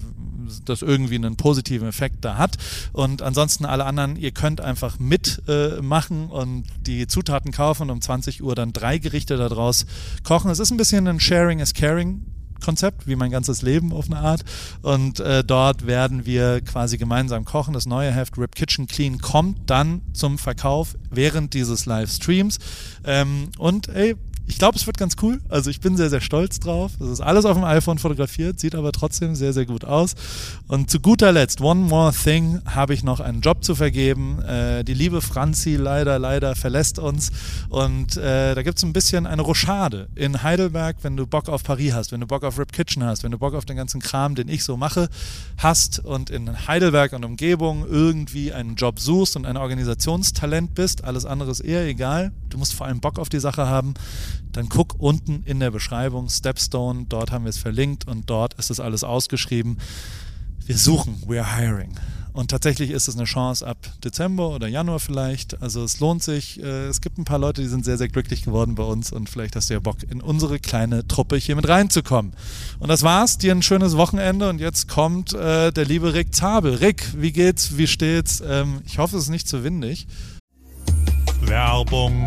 das 0.65 0.83
irgendwie 0.83 1.15
einen 1.15 1.37
positiven 1.37 1.89
Effekt 1.89 2.25
da 2.25 2.37
hat. 2.37 2.57
Und 2.93 3.23
ansonsten 3.23 3.65
alle 3.65 3.85
anderen, 3.85 4.17
ihr 4.17 4.33
könnt 4.33 4.61
einfach 4.61 4.99
mitmachen 4.99 6.29
äh, 6.29 6.33
und 6.33 6.65
die 6.81 7.07
Zutaten 7.07 7.53
kaufen 7.53 7.85
und 7.85 7.91
um 7.91 8.01
20 8.01 8.43
Uhr 8.43 8.55
dann 8.55 8.73
drei 8.73 8.99
Gerichte 8.99 9.37
daraus 9.37 9.87
kochen. 10.25 10.51
Es 10.51 10.59
ist 10.59 10.71
ein 10.71 10.77
bisschen 10.77 11.07
ein 11.09 11.21
Sharing 11.21 11.61
is 11.61 11.73
Caring 11.73 12.27
Konzept, 12.65 13.07
wie 13.07 13.17
mein 13.17 13.31
ganzes 13.31 13.63
Leben 13.63 13.93
auf 13.93 14.07
eine 14.07 14.19
Art. 14.19 14.45
Und 14.83 15.21
äh, 15.21 15.45
dort 15.45 15.87
werden 15.87 16.27
wir 16.27 16.61
quasi 16.63 16.99
gemeinsam 16.99 17.45
kochen. 17.45 17.75
Das 17.75 17.87
neue 17.87 18.11
Heft 18.11 18.39
Rip 18.39 18.55
Kitchen 18.55 18.87
Clean 18.87 19.19
kommt 19.19 19.71
dann 19.71 20.03
zum 20.13 20.39
Verkauf 20.39 20.97
während 21.11 21.55
dieses 21.55 21.87
Livestreams. 21.87 22.59
Ähm, 23.05 23.51
und 23.59 23.89
ey, 23.89 24.17
ich 24.49 24.59
glaube, 24.59 24.79
es 24.79 24.87
wird 24.87 24.97
ganz 24.97 25.17
cool. 25.23 25.41
Also 25.49 25.71
ich 25.71 25.81
bin 25.81 25.97
sehr, 25.97 26.09
sehr 26.09 26.21
stolz 26.21 26.61
drauf. 26.61 26.93
Es 27.01 27.09
ist 27.09 27.21
alles 27.21 27.45
auf 27.45 27.57
dem 27.57 27.65
iPhone 27.65 27.99
fotografiert, 27.99 28.61
sieht 28.61 28.75
aber 28.75 28.93
trotzdem 28.93 29.35
sehr, 29.35 29.53
sehr 29.53 29.67
gut 29.67 29.85
aus. 29.85 30.15
Und 30.69 30.89
zu 30.91 31.01
guter 31.01 31.33
Letzt, 31.33 31.61
One 31.61 31.81
More 31.81 32.13
Thing, 32.13 32.61
habe 32.65 32.95
ich 32.95 33.03
noch 33.03 33.21
einen 33.21 33.41
Job 33.41 33.65
zu 33.65 33.75
vergeben. 33.75 34.41
Äh, 34.43 34.85
die 34.85 34.95
liebe 34.95 35.21
Franzi 35.21 35.75
leider, 35.75 36.19
leider 36.19 36.55
verlässt 36.55 36.99
uns. 36.99 37.31
Und 37.71 38.17
äh, 38.17 38.55
da 38.55 38.63
gibt 38.63 38.79
es 38.79 38.85
ein 38.85 38.93
bisschen 38.93 39.27
eine 39.27 39.43
Rochade 39.43 40.09
in 40.15 40.43
Heidelberg, 40.43 40.99
wenn 41.03 41.17
du 41.17 41.27
Bock 41.27 41.49
auf 41.49 41.65
Paris 41.65 41.93
hast, 41.95 42.13
wenn 42.13 42.21
du 42.21 42.27
Bock 42.27 42.45
auf 42.45 42.59
Rip 42.59 42.73
Kitchen 42.73 43.03
hast, 43.03 43.25
wenn 43.25 43.33
du 43.33 43.39
Bock 43.39 43.55
auf 43.55 43.65
den 43.65 43.77
ganzen 43.77 44.01
Kram, 44.01 44.37
den 44.37 44.49
ich 44.49 44.63
so 44.63 44.77
mache, 44.77 45.09
hast 45.59 45.99
und 45.99 46.31
in 46.31 46.69
Heidelberg 46.69 47.13
und 47.15 47.25
Umgebung 47.25 47.85
irgendwie 47.89 48.53
einen 48.53 48.77
Job 48.77 49.01
suchst 49.01 49.37
und 49.37 49.45
ein 49.45 49.57
Organisationstalent 49.57 50.75
bist. 50.75 51.03
Alles 51.03 51.27
andere 51.27 51.51
ist 51.51 51.61
eher 51.61 51.85
egal. 51.87 52.33
Du 52.49 52.59
musst 52.59 52.75
vor 52.75 52.87
allem 52.87 53.01
Bock 53.01 53.19
auf 53.19 53.29
die 53.29 53.41
Sache 53.41 53.67
haben 53.67 53.95
dann 54.57 54.69
guck 54.69 54.95
unten 54.99 55.43
in 55.45 55.61
der 55.61 55.71
Beschreibung 55.71 56.29
Stepstone, 56.29 57.07
dort 57.09 57.31
haben 57.31 57.45
wir 57.45 57.51
es 57.51 57.59
verlinkt 57.59 58.07
und 58.07 58.31
dort 58.31 58.55
ist 58.55 58.71
es 58.71 58.81
alles 58.81 59.05
ausgeschrieben. 59.05 59.79
Wir 60.65 60.79
suchen, 60.79 61.23
we're 61.27 61.57
hiring. 61.57 61.95
Und 62.33 62.51
tatsächlich 62.51 62.91
ist 62.91 63.09
es 63.09 63.17
eine 63.17 63.25
Chance 63.25 63.67
ab 63.67 63.79
Dezember 64.05 64.51
oder 64.51 64.67
Januar 64.69 65.01
vielleicht. 65.01 65.63
Also 65.63 65.83
es 65.83 66.01
lohnt 66.01 66.23
sich. 66.23 66.63
Äh, 66.63 66.87
es 66.87 67.01
gibt 67.01 67.17
ein 67.17 67.25
paar 67.25 67.39
Leute, 67.39 67.63
die 67.63 67.69
sind 67.69 67.85
sehr, 67.85 67.97
sehr 67.97 68.09
glücklich 68.09 68.45
geworden 68.45 68.75
bei 68.75 68.83
uns 68.83 69.11
und 69.11 69.31
vielleicht 69.31 69.57
hast 69.57 69.71
du 69.71 69.75
ja 69.75 69.81
Bock, 69.81 69.97
in 70.11 70.21
unsere 70.21 70.59
kleine 70.59 71.07
Truppe 71.09 71.37
hier 71.37 71.57
mit 71.57 71.67
reinzukommen. 71.67 72.33
Und 72.79 72.89
das 72.89 73.03
war's. 73.03 73.39
Dir 73.39 73.53
ein 73.53 73.63
schönes 73.63 73.97
Wochenende 73.97 74.51
und 74.51 74.61
jetzt 74.61 74.87
kommt 74.87 75.33
äh, 75.33 75.73
der 75.73 75.87
liebe 75.87 76.13
Rick 76.13 76.35
Zabel. 76.35 76.75
Rick, 76.75 77.05
wie 77.17 77.33
geht's? 77.33 77.79
Wie 77.79 77.87
steht's? 77.87 78.43
Ähm, 78.47 78.83
ich 78.85 78.99
hoffe, 78.99 79.17
es 79.17 79.25
ist 79.25 79.31
nicht 79.31 79.49
zu 79.49 79.65
windig. 79.65 80.07
Werbung. 81.41 82.27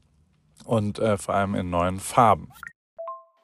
und 0.65 0.99
äh, 0.99 1.17
vor 1.17 1.35
allem 1.35 1.55
in 1.55 1.69
neuen 1.69 1.99
Farben. 1.99 2.51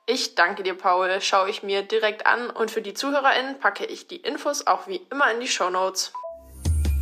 Ich 0.10 0.36
danke 0.36 0.64
dir, 0.64 0.74
Paul. 0.74 1.20
Schaue 1.20 1.50
ich 1.50 1.64
mir 1.64 1.84
direkt 1.84 2.26
an 2.26 2.50
und 2.50 2.72
für 2.72 2.82
die 2.82 2.94
ZuhörerInnen 2.94 3.60
packe 3.60 3.86
ich 3.86 4.08
die 4.08 4.16
Infos 4.16 4.66
auch 4.66 4.88
wie 4.88 5.02
immer 5.12 5.32
in 5.34 5.42
die 5.42 5.48
Show 5.48 5.70
Notes. 5.70 6.14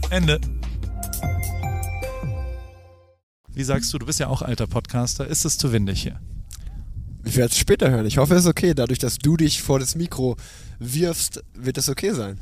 Ende. 0.09 0.39
Wie 3.49 3.63
sagst 3.63 3.93
du, 3.93 3.99
du 3.99 4.05
bist 4.05 4.19
ja 4.19 4.27
auch 4.27 4.41
alter 4.41 4.67
Podcaster. 4.67 5.27
Ist 5.27 5.45
es 5.45 5.57
zu 5.57 5.71
windig 5.71 6.01
hier? 6.01 6.19
Ich 7.23 7.37
werde 7.37 7.51
es 7.51 7.57
später 7.57 7.89
hören. 7.89 8.05
Ich 8.05 8.17
hoffe, 8.17 8.33
es 8.35 8.41
ist 8.41 8.49
okay. 8.49 8.73
Dadurch, 8.73 8.99
dass 8.99 9.17
du 9.17 9.37
dich 9.37 9.61
vor 9.61 9.79
das 9.79 9.95
Mikro 9.95 10.35
wirfst, 10.79 11.43
wird 11.53 11.77
es 11.77 11.89
okay 11.89 12.11
sein. 12.11 12.39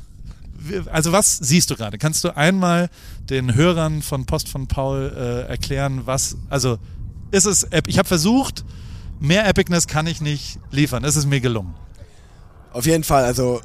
Also 0.90 1.12
was 1.12 1.36
siehst 1.36 1.70
du 1.70 1.76
gerade? 1.76 1.98
Kannst 1.98 2.24
du 2.24 2.36
einmal 2.36 2.88
den 3.20 3.54
Hörern 3.54 4.02
von 4.02 4.24
Post 4.24 4.48
von 4.48 4.66
Paul 4.66 5.12
äh, 5.14 5.48
erklären, 5.50 6.02
was, 6.06 6.36
also 6.48 6.78
ist 7.34 7.46
es, 7.46 7.66
ich 7.86 7.98
habe 7.98 8.08
versucht, 8.08 8.64
mehr 9.20 9.46
Epicness 9.46 9.86
kann 9.86 10.06
ich 10.06 10.20
nicht 10.20 10.58
liefern. 10.70 11.04
Es 11.04 11.16
ist 11.16 11.26
mir 11.26 11.40
gelungen. 11.40 11.74
Auf 12.72 12.86
jeden 12.86 13.04
Fall, 13.04 13.24
also 13.24 13.60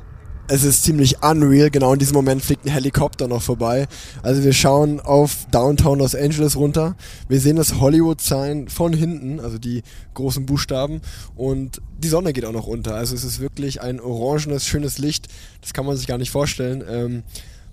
es 0.48 0.64
ist 0.64 0.84
ziemlich 0.84 1.22
unreal. 1.22 1.70
Genau 1.70 1.94
in 1.94 2.00
diesem 2.00 2.16
Moment 2.16 2.42
fliegt 2.42 2.66
ein 2.66 2.72
Helikopter 2.72 3.28
noch 3.28 3.44
vorbei. 3.44 3.88
Also 4.24 4.44
wir 4.44 4.54
schauen 4.54 5.00
auf 5.00 5.46
Downtown 5.52 6.00
Los 6.00 6.16
Angeles 6.16 6.56
runter. 6.56 6.96
Wir 7.28 7.40
sehen 7.40 7.56
das 7.56 7.80
Hollywood-Sign 7.80 8.68
von 8.70 8.94
hinten, 8.94 9.40
also 9.40 9.60
die 9.60 9.84
großen 10.16 10.48
Buchstaben. 10.48 11.02
Und 11.36 11.82
die 12.00 12.08
Sonne 12.08 12.34
geht 12.34 12.46
auch 12.46 12.52
noch 12.52 12.66
unter. 12.66 12.96
Also 12.96 13.14
es 13.14 13.24
ist 13.24 13.40
wirklich 13.40 13.82
ein 13.82 14.00
orangenes, 14.00 14.66
schönes 14.66 14.98
Licht. 14.98 15.28
Das 15.62 15.74
kann 15.74 15.86
man 15.86 15.96
sich 15.96 16.08
gar 16.08 16.18
nicht 16.18 16.32
vorstellen. 16.32 16.84
Ähm, 16.90 17.24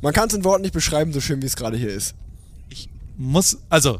man 0.03 0.13
kann 0.13 0.29
es 0.29 0.35
in 0.35 0.45
Worten 0.45 0.63
nicht 0.63 0.75
beschreiben, 0.75 1.15
so 1.15 1.23
schön 1.23 1.41
wie 1.41 1.47
es 1.47 1.57
gerade 1.57 1.79
hier 1.79 1.95
ist. 1.95 2.15
Ich 2.69 2.91
muss, 3.17 3.57
also 3.71 3.99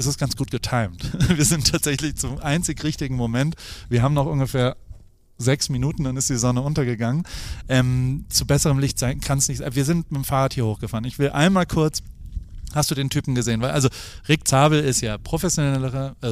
es 0.00 0.06
ist 0.06 0.18
ganz 0.18 0.34
gut 0.34 0.50
getimed. 0.50 1.28
Wir 1.36 1.44
sind 1.44 1.70
tatsächlich 1.70 2.16
zum 2.16 2.38
einzig 2.38 2.82
richtigen 2.82 3.16
Moment. 3.16 3.54
Wir 3.88 4.02
haben 4.02 4.14
noch 4.14 4.26
ungefähr 4.26 4.76
sechs 5.38 5.68
Minuten, 5.68 6.04
dann 6.04 6.16
ist 6.16 6.28
die 6.28 6.36
Sonne 6.36 6.62
untergegangen. 6.62 7.24
Ähm, 7.68 8.24
zu 8.28 8.46
besserem 8.46 8.78
Licht 8.78 8.98
sein 8.98 9.20
kann 9.20 9.38
es 9.38 9.48
nicht. 9.48 9.62
Wir 9.74 9.84
sind 9.84 10.10
mit 10.10 10.22
dem 10.22 10.24
Fahrrad 10.24 10.54
hier 10.54 10.66
hochgefahren. 10.66 11.04
Ich 11.04 11.18
will 11.18 11.30
einmal 11.30 11.66
kurz 11.66 12.02
Hast 12.72 12.88
du 12.88 12.94
den 12.94 13.10
Typen 13.10 13.34
gesehen? 13.34 13.64
Also 13.64 13.88
Rick 14.28 14.46
Zabel 14.46 14.78
ist 14.78 15.00
ja 15.00 15.18
professioneller, 15.18 16.14
äh, 16.22 16.26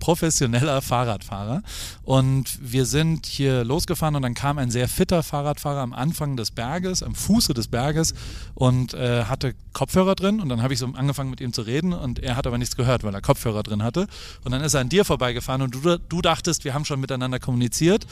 professioneller 0.00 0.82
Fahrradfahrer. 0.82 1.62
Und 2.02 2.58
wir 2.60 2.86
sind 2.86 3.26
hier 3.26 3.62
losgefahren 3.62 4.16
und 4.16 4.22
dann 4.22 4.34
kam 4.34 4.58
ein 4.58 4.72
sehr 4.72 4.88
fitter 4.88 5.22
Fahrradfahrer 5.22 5.80
am 5.80 5.92
Anfang 5.92 6.36
des 6.36 6.50
Berges, 6.50 7.04
am 7.04 7.14
Fuße 7.14 7.54
des 7.54 7.68
Berges 7.68 8.14
und 8.54 8.94
äh, 8.94 9.24
hatte 9.24 9.54
Kopfhörer 9.72 10.16
drin. 10.16 10.40
Und 10.40 10.48
dann 10.48 10.62
habe 10.62 10.74
ich 10.74 10.80
so 10.80 10.86
angefangen 10.86 11.30
mit 11.30 11.40
ihm 11.40 11.52
zu 11.52 11.62
reden 11.62 11.92
und 11.92 12.18
er 12.18 12.34
hat 12.34 12.48
aber 12.48 12.58
nichts 12.58 12.74
gehört, 12.74 13.04
weil 13.04 13.14
er 13.14 13.20
Kopfhörer 13.20 13.62
drin 13.62 13.84
hatte. 13.84 14.08
Und 14.44 14.50
dann 14.50 14.62
ist 14.62 14.74
er 14.74 14.80
an 14.80 14.88
dir 14.88 15.04
vorbeigefahren 15.04 15.62
und 15.62 15.74
du, 15.74 15.98
du 15.98 16.22
dachtest, 16.22 16.64
wir 16.64 16.74
haben 16.74 16.84
schon 16.84 16.98
miteinander 16.98 17.38
kommuniziert 17.38 18.06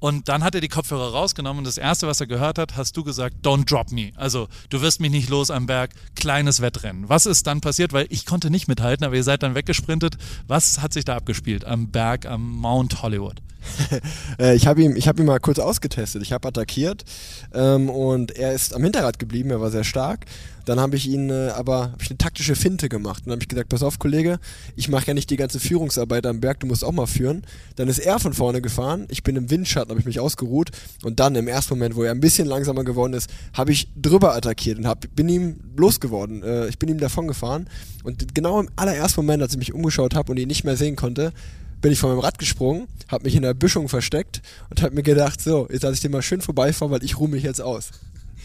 und 0.00 0.28
dann 0.28 0.42
hat 0.42 0.54
er 0.54 0.60
die 0.60 0.68
Kopfhörer 0.68 1.12
rausgenommen 1.12 1.58
und 1.58 1.66
das 1.66 1.78
Erste, 1.78 2.06
was 2.06 2.20
er 2.20 2.26
gehört 2.26 2.58
hat, 2.58 2.76
hast 2.76 2.96
du 2.96 3.04
gesagt, 3.04 3.46
don't 3.46 3.66
drop 3.66 3.92
me. 3.92 4.12
Also 4.16 4.48
du 4.70 4.80
wirst 4.80 5.00
mich 5.00 5.10
nicht 5.10 5.28
los 5.28 5.50
am 5.50 5.66
Berg, 5.66 5.90
kleines 6.16 6.60
Wettrennen. 6.60 7.08
Was 7.08 7.26
ist 7.26 7.46
dann 7.46 7.60
passiert? 7.60 7.92
Weil 7.92 8.06
ich 8.08 8.26
konnte 8.26 8.50
nicht 8.50 8.66
mithalten, 8.66 9.04
aber 9.04 9.14
ihr 9.14 9.24
seid 9.24 9.42
dann 9.42 9.54
weggesprintet. 9.54 10.16
Was 10.48 10.80
hat 10.80 10.94
sich 10.94 11.04
da 11.04 11.16
abgespielt 11.16 11.66
am 11.66 11.90
Berg, 11.90 12.26
am 12.26 12.56
Mount 12.56 13.02
Hollywood? 13.02 13.42
Äh, 14.38 14.54
ich 14.54 14.66
habe 14.66 14.82
ihn, 14.82 14.96
hab 14.96 15.18
ihn 15.18 15.26
mal 15.26 15.40
kurz 15.40 15.58
ausgetestet. 15.58 16.22
Ich 16.22 16.32
habe 16.32 16.48
attackiert 16.48 17.04
ähm, 17.52 17.90
und 17.90 18.30
er 18.30 18.52
ist 18.52 18.74
am 18.74 18.82
Hinterrad 18.82 19.18
geblieben. 19.18 19.50
Er 19.50 19.60
war 19.60 19.70
sehr 19.70 19.84
stark. 19.84 20.26
Dann 20.64 20.78
habe 20.78 20.96
ich 20.96 21.08
ihn 21.08 21.30
äh, 21.30 21.48
aber 21.48 21.94
ich 22.00 22.10
eine 22.10 22.18
taktische 22.18 22.54
Finte 22.54 22.88
gemacht. 22.88 23.24
Dann 23.24 23.32
habe 23.32 23.42
ich 23.42 23.48
gesagt, 23.48 23.68
pass 23.68 23.82
auf, 23.82 23.98
Kollege, 23.98 24.38
ich 24.76 24.88
mache 24.88 25.08
ja 25.08 25.14
nicht 25.14 25.30
die 25.30 25.36
ganze 25.36 25.58
Führungsarbeit 25.58 26.26
am 26.26 26.40
Berg, 26.40 26.60
du 26.60 26.66
musst 26.66 26.84
auch 26.84 26.92
mal 26.92 27.06
führen. 27.06 27.42
Dann 27.76 27.88
ist 27.88 27.98
er 27.98 28.18
von 28.18 28.32
vorne 28.32 28.62
gefahren. 28.62 29.06
Ich 29.08 29.22
bin 29.22 29.36
im 29.36 29.50
Windschatten, 29.50 29.90
habe 29.90 30.00
ich 30.00 30.06
mich 30.06 30.20
ausgeruht. 30.20 30.70
Und 31.02 31.20
dann 31.20 31.34
im 31.34 31.48
ersten 31.48 31.74
Moment, 31.74 31.96
wo 31.96 32.04
er 32.04 32.12
ein 32.12 32.20
bisschen 32.20 32.46
langsamer 32.46 32.84
geworden 32.84 33.14
ist, 33.14 33.30
habe 33.52 33.72
ich 33.72 33.88
drüber 34.00 34.34
attackiert 34.34 34.78
und 34.78 34.86
hab, 34.86 35.04
bin 35.14 35.28
ihm 35.28 35.56
losgeworden. 35.76 36.42
Äh, 36.42 36.68
ich 36.68 36.78
bin 36.78 36.88
ihm 36.88 36.98
davon 36.98 37.26
gefahren. 37.26 37.68
Und 38.04 38.34
genau 38.34 38.60
im 38.60 38.68
allerersten 38.76 39.20
Moment, 39.20 39.42
als 39.42 39.52
ich 39.52 39.58
mich 39.58 39.74
umgeschaut 39.74 40.14
habe 40.14 40.30
und 40.30 40.38
ihn 40.38 40.48
nicht 40.48 40.64
mehr 40.64 40.76
sehen 40.76 40.96
konnte, 40.96 41.32
bin 41.80 41.92
ich 41.92 41.98
von 41.98 42.10
meinem 42.10 42.20
Rad 42.20 42.38
gesprungen, 42.38 42.88
habe 43.08 43.24
mich 43.24 43.34
in 43.34 43.42
der 43.42 43.54
Büschung 43.54 43.88
versteckt 43.88 44.42
und 44.68 44.82
habe 44.82 44.94
mir 44.94 45.02
gedacht, 45.02 45.40
so, 45.40 45.68
jetzt 45.70 45.82
lasse 45.82 45.94
ich 45.94 46.00
den 46.00 46.12
mal 46.12 46.22
schön 46.22 46.40
vorbeifahre, 46.40 46.90
weil 46.90 47.04
ich 47.04 47.18
ruhe 47.18 47.28
mich 47.28 47.42
jetzt 47.42 47.60
aus. 47.60 47.90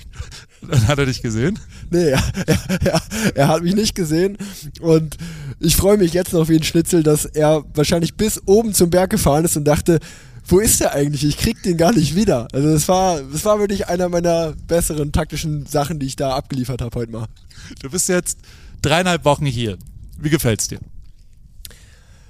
Dann 0.67 0.87
hat 0.87 0.97
er 0.97 1.05
dich 1.05 1.21
gesehen? 1.21 1.59
Nee, 1.89 2.09
er, 2.09 2.23
er, 2.83 3.01
er, 3.35 3.47
hat 3.47 3.63
mich 3.63 3.75
nicht 3.75 3.95
gesehen 3.95 4.37
und 4.79 5.17
ich 5.59 5.75
freue 5.75 5.97
mich 5.97 6.13
jetzt 6.13 6.33
noch 6.33 6.49
wie 6.49 6.55
ein 6.55 6.63
Schnitzel, 6.63 7.03
dass 7.03 7.25
er 7.25 7.63
wahrscheinlich 7.73 8.15
bis 8.15 8.41
oben 8.45 8.73
zum 8.73 8.89
Berg 8.89 9.11
gefahren 9.11 9.45
ist 9.45 9.57
und 9.57 9.65
dachte, 9.65 9.99
wo 10.47 10.59
ist 10.59 10.79
der 10.79 10.93
eigentlich? 10.93 11.25
Ich 11.25 11.37
krieg 11.37 11.61
den 11.63 11.77
gar 11.77 11.91
nicht 11.91 12.15
wieder. 12.15 12.47
Also 12.53 12.71
das 12.71 12.87
war, 12.87 13.21
das 13.21 13.45
war 13.45 13.59
wirklich 13.59 13.87
einer 13.87 14.09
meiner 14.09 14.53
besseren 14.67 15.11
taktischen 15.11 15.65
Sachen, 15.65 15.99
die 15.99 16.05
ich 16.05 16.15
da 16.15 16.35
abgeliefert 16.35 16.81
habe 16.81 16.99
heute 16.99 17.11
mal. 17.11 17.25
Du 17.81 17.89
bist 17.89 18.09
jetzt 18.09 18.37
dreieinhalb 18.81 19.25
Wochen 19.25 19.45
hier. 19.45 19.77
Wie 20.19 20.29
gefällt's 20.29 20.67
dir? 20.67 20.79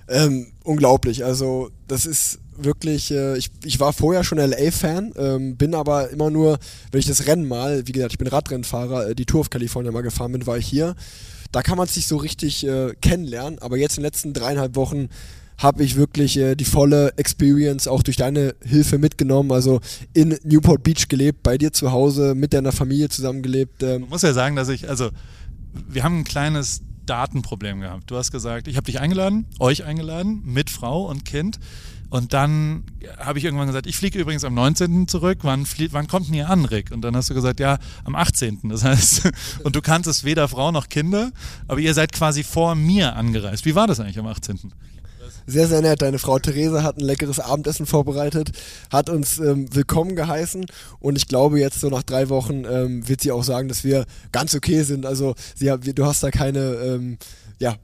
Ähm, 0.07 0.47
unglaublich. 0.63 1.25
Also 1.25 1.71
das 1.87 2.05
ist 2.05 2.39
wirklich, 2.57 3.11
äh, 3.11 3.37
ich, 3.37 3.51
ich 3.63 3.79
war 3.79 3.93
vorher 3.93 4.23
schon 4.23 4.37
LA-Fan, 4.37 5.13
ähm, 5.17 5.57
bin 5.57 5.73
aber 5.75 6.09
immer 6.09 6.29
nur, 6.29 6.59
wenn 6.91 6.99
ich 6.99 7.07
das 7.07 7.27
Rennen 7.27 7.47
mal, 7.47 7.87
wie 7.87 7.91
gesagt, 7.91 8.13
ich 8.13 8.17
bin 8.17 8.27
Radrennfahrer, 8.27 9.09
äh, 9.09 9.15
die 9.15 9.25
Tour 9.25 9.41
of 9.41 9.49
California 9.49 9.91
mal 9.91 10.01
gefahren 10.01 10.31
bin, 10.31 10.47
war 10.47 10.57
ich 10.57 10.67
hier. 10.67 10.95
Da 11.51 11.61
kann 11.61 11.77
man 11.77 11.87
sich 11.87 12.07
so 12.07 12.17
richtig 12.17 12.65
äh, 12.65 12.93
kennenlernen, 13.01 13.59
aber 13.59 13.77
jetzt 13.77 13.97
in 13.97 14.01
den 14.01 14.07
letzten 14.07 14.33
dreieinhalb 14.33 14.75
Wochen 14.75 15.09
habe 15.57 15.83
ich 15.83 15.95
wirklich 15.95 16.37
äh, 16.37 16.55
die 16.55 16.65
volle 16.65 17.13
Experience 17.17 17.87
auch 17.87 18.03
durch 18.03 18.17
deine 18.17 18.55
Hilfe 18.63 18.97
mitgenommen. 18.97 19.51
Also 19.51 19.79
in 20.13 20.37
Newport 20.43 20.83
Beach 20.83 21.07
gelebt, 21.07 21.43
bei 21.43 21.57
dir 21.57 21.71
zu 21.71 21.91
Hause, 21.91 22.35
mit 22.35 22.53
deiner 22.53 22.71
Familie 22.71 23.09
zusammengelebt. 23.09 23.81
Ähm. 23.83 24.01
Man 24.01 24.09
muss 24.09 24.21
ja 24.21 24.33
sagen, 24.33 24.55
dass 24.55 24.69
ich, 24.69 24.89
also 24.89 25.09
wir 25.87 26.03
haben 26.03 26.19
ein 26.19 26.23
kleines 26.23 26.81
Datenproblem 27.05 27.81
gehabt. 27.81 28.09
Du 28.09 28.15
hast 28.15 28.31
gesagt, 28.31 28.67
ich 28.67 28.77
habe 28.77 28.85
dich 28.85 28.99
eingeladen, 28.99 29.45
euch 29.59 29.83
eingeladen, 29.83 30.41
mit 30.45 30.69
Frau 30.69 31.05
und 31.05 31.25
Kind. 31.25 31.59
Und 32.09 32.33
dann 32.33 32.83
habe 33.17 33.39
ich 33.39 33.45
irgendwann 33.45 33.67
gesagt, 33.67 33.87
ich 33.87 33.97
fliege 33.97 34.19
übrigens 34.19 34.43
am 34.43 34.53
19. 34.53 35.07
zurück. 35.07 35.39
Wann, 35.41 35.65
wann 35.91 36.07
kommt 36.07 36.27
denn 36.27 36.35
ihr 36.35 36.49
an, 36.49 36.65
Rick? 36.65 36.91
Und 36.91 37.01
dann 37.01 37.15
hast 37.15 37.29
du 37.29 37.33
gesagt, 37.33 37.59
ja, 37.59 37.77
am 38.03 38.15
18. 38.15 38.69
Das 38.69 38.83
heißt, 38.83 39.31
und 39.63 39.75
du 39.75 39.81
kanntest 39.81 40.23
weder 40.23 40.47
Frau 40.47 40.71
noch 40.71 40.89
Kinder, 40.89 41.31
aber 41.67 41.79
ihr 41.79 41.93
seid 41.93 42.11
quasi 42.11 42.43
vor 42.43 42.75
mir 42.75 43.15
angereist. 43.15 43.65
Wie 43.65 43.75
war 43.75 43.87
das 43.87 43.99
eigentlich 43.99 44.19
am 44.19 44.27
18.? 44.27 44.71
Sehr, 45.47 45.67
sehr 45.67 45.81
nett. 45.81 46.01
Deine 46.01 46.19
Frau 46.19 46.39
Therese 46.39 46.83
hat 46.83 46.97
ein 46.97 47.05
leckeres 47.05 47.39
Abendessen 47.39 47.85
vorbereitet, 47.85 48.51
hat 48.91 49.09
uns 49.09 49.39
ähm, 49.39 49.73
willkommen 49.73 50.15
geheißen 50.15 50.65
und 50.99 51.17
ich 51.17 51.27
glaube, 51.27 51.59
jetzt 51.59 51.79
so 51.81 51.89
nach 51.89 52.03
drei 52.03 52.29
Wochen 52.29 52.65
ähm, 52.65 53.07
wird 53.07 53.21
sie 53.21 53.31
auch 53.31 53.43
sagen, 53.43 53.67
dass 53.67 53.83
wir 53.83 54.05
ganz 54.31 54.55
okay 54.55 54.83
sind. 54.83 55.05
Also 55.05 55.35
sie, 55.55 55.71
du 55.93 56.05
hast 56.05 56.23
da 56.23 56.31
keine 56.31 56.59
ähm, 56.75 57.17
ja, 57.59 57.75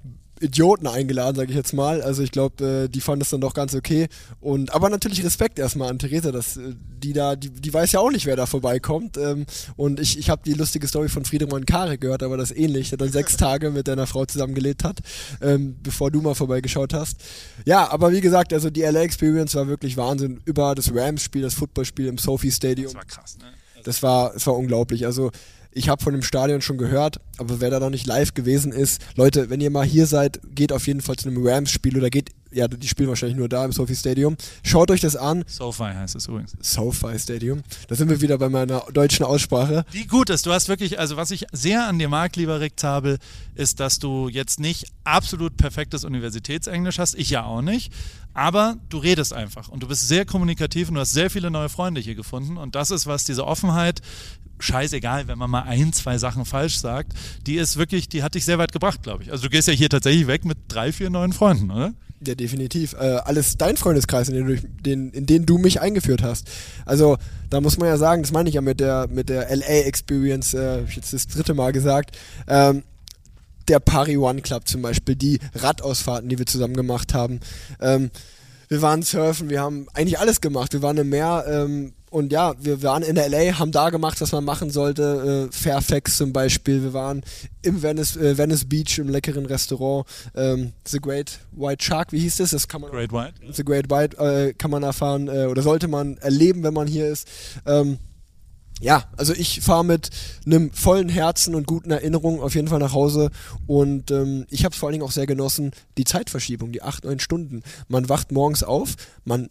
Idioten 0.42 0.88
eingeladen, 0.88 1.36
sage 1.36 1.52
ich 1.52 1.56
jetzt 1.56 1.74
mal. 1.74 2.02
Also 2.02 2.24
ich 2.24 2.32
glaube, 2.32 2.86
äh, 2.86 2.88
die 2.90 3.02
fanden 3.02 3.22
es 3.22 3.30
dann 3.30 3.42
doch 3.42 3.54
ganz 3.54 3.76
okay. 3.76 4.08
Und 4.40 4.74
aber 4.74 4.90
natürlich 4.90 5.24
Respekt 5.24 5.60
erstmal 5.60 5.90
an 5.90 6.00
Theresa, 6.00 6.32
dass 6.32 6.58
äh, 6.58 6.74
die 6.76 7.14
da, 7.14 7.36
die, 7.36 7.50
die 7.50 7.74
weiß 7.74 7.92
ja 7.92 8.00
auch 8.00 8.12
nicht, 8.12 8.26
wer 8.26 8.36
da 8.36 8.46
vorbeikommt. 8.46 9.18
Ähm, 9.18 9.46
und 9.76 10.00
ich, 10.00 10.18
ich 10.18 10.30
habe 10.30 10.42
die 10.46 10.54
lustige 10.54 10.88
Story 10.88 11.10
von 11.10 11.26
Friedemann 11.26 11.66
Kare 11.66 11.98
gehört, 11.98 12.24
aber 12.24 12.38
das 12.38 12.52
ähnlich, 12.52 12.90
der 12.90 12.98
dann 12.98 13.12
sechs 13.12 13.38
Tage 13.38 13.72
mit 13.72 13.88
deiner 13.88 14.08
Frau 14.08 14.26
zusammengelebt 14.26 14.84
hat, 14.84 15.00
ähm, 15.42 15.78
bevor 15.82 16.12
du 16.12 16.22
mal 16.22 16.36
vorbeigeschaut 16.36 16.94
hast. 16.94 17.18
Ja, 17.66 17.90
aber 17.90 18.12
wie 18.12 18.22
gesagt, 18.22 18.54
also 18.54 18.70
die 18.70 18.82
LA 18.82 19.02
Experience 19.02 19.56
war 19.56 19.68
wirklich 19.68 19.98
Wahnsinn. 19.98 20.42
Über 20.46 20.76
das 20.76 20.94
Rams-Spiel, 20.94 21.44
das 21.44 21.54
Footballspiel 21.54 22.08
im 22.08 22.18
Sophie 22.18 22.52
Stadium. 22.52 22.94
Das 22.94 22.96
war 22.96 23.06
krass, 23.06 23.38
ne? 23.38 23.46
Das 23.84 24.04
war, 24.04 24.34
das 24.34 24.46
war 24.48 24.56
unglaublich. 24.56 25.06
Also 25.06 25.32
ich 25.74 25.90
habe 25.90 26.04
von 26.04 26.14
dem 26.14 26.24
Stadion 26.24 26.62
schon 26.62 26.78
gehört, 26.78 27.20
aber 27.38 27.62
wer 27.62 27.70
da 27.70 27.80
noch 27.80 27.90
nicht 27.90 28.06
live 28.06 28.34
gewesen 28.34 28.72
ist, 28.72 29.02
Leute, 29.16 29.50
wenn 29.50 29.62
ihr 29.62 29.72
mal 29.72 29.86
hier 29.86 30.06
seid, 30.06 30.40
geht 30.54 30.72
auf 30.72 30.88
jeden 30.88 31.02
Fall 31.02 31.16
zu 31.16 31.30
einem 31.30 31.46
Rams-Spiel 31.46 31.98
oder 31.98 32.10
geht, 32.10 32.32
ja, 32.52 32.68
die 32.68 32.88
spielen 32.88 33.08
wahrscheinlich 33.08 33.38
nur 33.38 33.48
da 33.48 33.64
im 33.64 33.72
Sophie 33.72 33.96
Stadium. 33.96 34.36
Schaut 34.64 34.92
euch 34.92 35.00
das 35.00 35.16
an. 35.16 35.46
SoFi 35.48 35.92
heißt 35.96 36.16
es 36.16 36.28
übrigens. 36.28 36.54
SoFi 36.62 37.18
Stadium. 37.18 37.62
Da 37.88 37.96
sind 37.96 38.10
wir 38.10 38.20
wieder 38.20 38.38
bei 38.38 38.50
meiner 38.50 38.84
deutschen 38.92 39.26
Aussprache. 39.26 39.86
Die 39.94 40.06
gut 40.06 40.30
ist. 40.30 40.46
Du 40.46 40.52
hast 40.52 40.68
wirklich, 40.68 41.00
also 41.00 41.16
was 41.16 41.32
ich 41.32 41.46
sehr 41.54 41.88
an 41.88 41.98
dir 41.98 42.10
mag, 42.10 42.36
lieber 42.36 42.60
Rick 42.60 42.78
Zabel, 42.78 43.20
ist, 43.56 43.80
dass 43.80 44.00
du 44.00 44.28
jetzt 44.28 44.60
nicht 44.60 44.88
absolut 45.06 45.56
perfektes 45.56 46.04
Universitätsenglisch 46.04 47.00
hast. 47.00 47.16
Ich 47.16 47.30
ja 47.30 47.46
auch 47.46 47.62
nicht. 47.62 47.94
Aber 48.34 48.78
du 48.90 48.98
redest 48.98 49.34
einfach 49.34 49.68
und 49.68 49.84
du 49.84 49.88
bist 49.88 50.08
sehr 50.08 50.26
kommunikativ 50.26 50.90
und 50.90 50.96
du 50.96 51.02
hast 51.02 51.12
sehr 51.12 51.30
viele 51.30 51.52
neue 51.52 51.70
Freunde 51.70 52.02
hier 52.02 52.16
gefunden. 52.16 52.58
Und 52.58 52.76
das 52.76 52.92
ist, 52.92 53.08
was 53.08 53.26
diese 53.26 53.46
Offenheit, 53.46 54.02
scheißegal, 54.60 55.28
wenn 55.28 55.38
man 55.38 55.50
mal 55.50 55.64
ein, 55.64 55.92
zwei 55.92 56.18
Sachen 56.18 56.46
falsch 56.46 56.78
sagt, 56.80 57.14
die 57.46 57.56
ist 57.56 57.78
wirklich, 57.78 58.10
die 58.10 58.24
hat 58.24 58.36
dich 58.36 58.46
sehr 58.46 58.58
weit 58.58 58.72
gebracht, 58.72 59.04
glaube 59.04 59.24
ich. 59.24 59.32
Also 59.32 59.44
du 59.44 59.50
gehst 59.50 59.68
ja 59.68 59.74
hier 59.74 59.90
tatsächlich 59.90 60.28
weg 60.28 60.46
mit 60.46 60.58
drei, 60.68 60.92
vier 60.92 61.10
neuen 61.10 61.34
Freunden, 61.34 61.72
oder? 61.72 61.94
Ja, 62.26 62.36
definitiv. 62.36 62.94
Äh, 62.94 63.20
alles 63.24 63.58
dein 63.58 63.78
Freundeskreis, 63.78 64.30
in 64.30 64.36
den, 64.36 64.48
du, 64.48 64.56
den, 64.58 65.10
in 65.10 65.26
den 65.26 65.48
du 65.48 65.58
mich 65.58 65.82
eingeführt 65.82 66.22
hast. 66.22 66.48
Also 66.86 67.18
da 67.50 67.62
muss 67.62 67.80
man 67.80 67.88
ja 67.88 67.98
sagen, 67.98 68.22
das 68.22 68.32
meine 68.32 68.48
ich 68.48 68.56
ja 68.56 68.62
mit 68.62 68.80
der, 68.80 69.08
mit 69.08 69.28
der 69.30 69.50
LA-Experience, 69.56 70.54
äh, 70.54 70.84
jetzt 70.84 71.14
das 71.14 71.28
dritte 71.28 71.56
Mal 71.56 71.72
gesagt. 71.72 72.18
Ähm, 72.48 72.84
der 73.68 73.80
Pari 73.80 74.18
One 74.18 74.42
Club 74.42 74.68
zum 74.68 74.82
Beispiel, 74.82 75.16
die 75.16 75.40
Radausfahrten, 75.54 76.30
die 76.30 76.38
wir 76.38 76.46
zusammen 76.46 76.76
gemacht 76.76 77.14
haben. 77.14 77.40
Ähm, 77.80 78.12
wir 78.72 78.82
waren 78.82 79.04
surfen, 79.04 79.50
wir 79.50 79.60
haben 79.60 79.88
eigentlich 79.94 80.18
alles 80.18 80.40
gemacht. 80.40 80.72
Wir 80.72 80.82
waren 80.82 80.96
im 80.96 81.10
Meer 81.10 81.44
ähm, 81.46 81.92
und 82.10 82.32
ja, 82.32 82.54
wir 82.60 82.84
waren 82.84 83.04
in 83.04 83.16
LA, 83.16 83.60
haben 83.60 83.72
da 83.72 83.90
gemacht, 83.90 84.22
was 84.22 84.32
man 84.32 84.46
machen 84.46 84.70
sollte. 84.70 85.50
Äh, 85.50 85.54
Fairfax 85.54 86.16
zum 86.16 86.32
Beispiel. 86.32 86.82
Wir 86.82 86.94
waren 86.94 87.22
im 87.62 87.84
Venice, 87.84 88.16
äh, 88.16 88.38
Venice 88.38 88.66
Beach 88.66 88.98
im 88.98 89.10
leckeren 89.10 89.46
Restaurant. 89.46 90.06
Ähm, 90.36 90.72
The 90.88 91.00
Great 91.00 91.40
White 91.52 91.84
Shark, 91.84 92.12
wie 92.12 92.20
hieß 92.20 92.38
das? 92.38 92.52
Das 92.52 92.68
kann 92.68 92.82
man. 92.82 92.92
Great 92.92 93.12
White. 93.12 93.34
The 93.52 93.64
Great 93.64 93.90
White 93.90 94.18
äh, 94.18 94.54
kann 94.54 94.72
man 94.72 94.84
erfahren 94.84 95.28
äh, 95.28 95.48
oder 95.48 95.62
sollte 95.62 95.88
man 95.90 96.18
erleben, 96.18 96.64
wenn 96.64 96.74
man 96.74 96.88
hier 96.88 97.08
ist. 97.08 97.28
Ähm, 97.66 97.98
ja, 98.82 99.06
also 99.16 99.34
ich 99.34 99.62
fahre 99.62 99.86
mit 99.86 100.10
einem 100.46 100.72
vollen 100.74 101.08
Herzen 101.08 101.56
und 101.56 101.68
guten 101.68 101.92
Erinnerungen 101.92 102.42
auf 102.42 102.56
jeden 102.56 102.68
Fall 102.68 102.80
nach 102.80 102.94
Hause. 102.94 103.30
Und 103.68 104.12
ähm, 104.12 104.46
ich 104.50 104.66
habe 104.66 104.74
es 104.74 104.80
vor 104.80 104.88
allen 104.88 104.94
Dingen 104.94 105.06
auch 105.06 105.12
sehr 105.12 105.28
genossen, 105.28 105.72
die 105.98 106.04
Zeitverschiebung, 106.04 106.72
die 106.72 106.82
acht, 106.82 107.06
neun 107.06 107.20
Stunden. 107.20 107.62
Man 107.88 108.10
wacht 108.10 108.32
morgens 108.32 108.64
auf, 108.64 108.96
man 109.24 109.50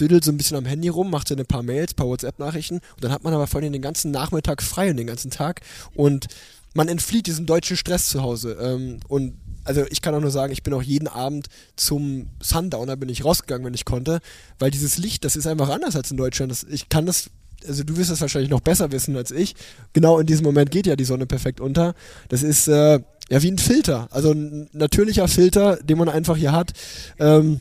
düdelt 0.00 0.24
so 0.24 0.32
ein 0.32 0.36
bisschen 0.36 0.56
am 0.56 0.66
Handy 0.66 0.88
rum, 0.88 1.08
macht 1.08 1.28
so 1.28 1.36
ein 1.36 1.46
paar 1.46 1.62
Mails, 1.62 1.92
ein 1.92 1.96
paar 1.96 2.08
WhatsApp-Nachrichten. 2.08 2.80
Und 2.96 3.04
dann 3.04 3.12
hat 3.12 3.22
man 3.22 3.32
aber 3.32 3.46
vor 3.46 3.60
allem 3.60 3.72
den 3.72 3.80
ganzen 3.80 4.10
Nachmittag 4.10 4.60
frei 4.60 4.90
und 4.90 4.96
den 4.96 5.06
ganzen 5.06 5.30
Tag. 5.30 5.60
Und 5.94 6.26
man 6.74 6.88
entflieht 6.88 7.28
diesem 7.28 7.46
deutschen 7.46 7.76
Stress 7.76 8.08
zu 8.08 8.22
Hause. 8.22 8.58
Ähm, 8.60 8.98
und 9.06 9.34
also 9.62 9.84
ich 9.88 10.02
kann 10.02 10.14
auch 10.14 10.20
nur 10.20 10.32
sagen, 10.32 10.52
ich 10.52 10.64
bin 10.64 10.74
auch 10.74 10.82
jeden 10.82 11.06
Abend 11.06 11.46
zum 11.76 12.28
Sundowner 12.40 12.96
bin 12.96 13.08
ich 13.08 13.24
rausgegangen, 13.24 13.64
wenn 13.64 13.74
ich 13.74 13.84
konnte, 13.84 14.20
weil 14.58 14.70
dieses 14.70 14.98
Licht, 14.98 15.24
das 15.24 15.36
ist 15.36 15.46
einfach 15.46 15.70
anders 15.70 15.96
als 15.96 16.10
in 16.10 16.16
Deutschland. 16.16 16.50
Das, 16.50 16.64
ich 16.64 16.88
kann 16.88 17.06
das 17.06 17.30
also 17.66 17.84
du 17.84 17.96
wirst 17.96 18.10
das 18.10 18.20
wahrscheinlich 18.20 18.50
noch 18.50 18.60
besser 18.60 18.92
wissen 18.92 19.16
als 19.16 19.30
ich. 19.30 19.54
Genau 19.92 20.18
in 20.18 20.26
diesem 20.26 20.44
Moment 20.44 20.70
geht 20.70 20.86
ja 20.86 20.96
die 20.96 21.04
Sonne 21.04 21.26
perfekt 21.26 21.60
unter. 21.60 21.94
Das 22.28 22.42
ist 22.42 22.68
äh, 22.68 23.00
ja 23.30 23.42
wie 23.42 23.50
ein 23.50 23.58
Filter, 23.58 24.08
also 24.10 24.32
ein 24.32 24.68
natürlicher 24.72 25.28
Filter, 25.28 25.76
den 25.76 25.98
man 25.98 26.08
einfach 26.08 26.36
hier 26.36 26.52
hat. 26.52 26.72
Ähm, 27.18 27.60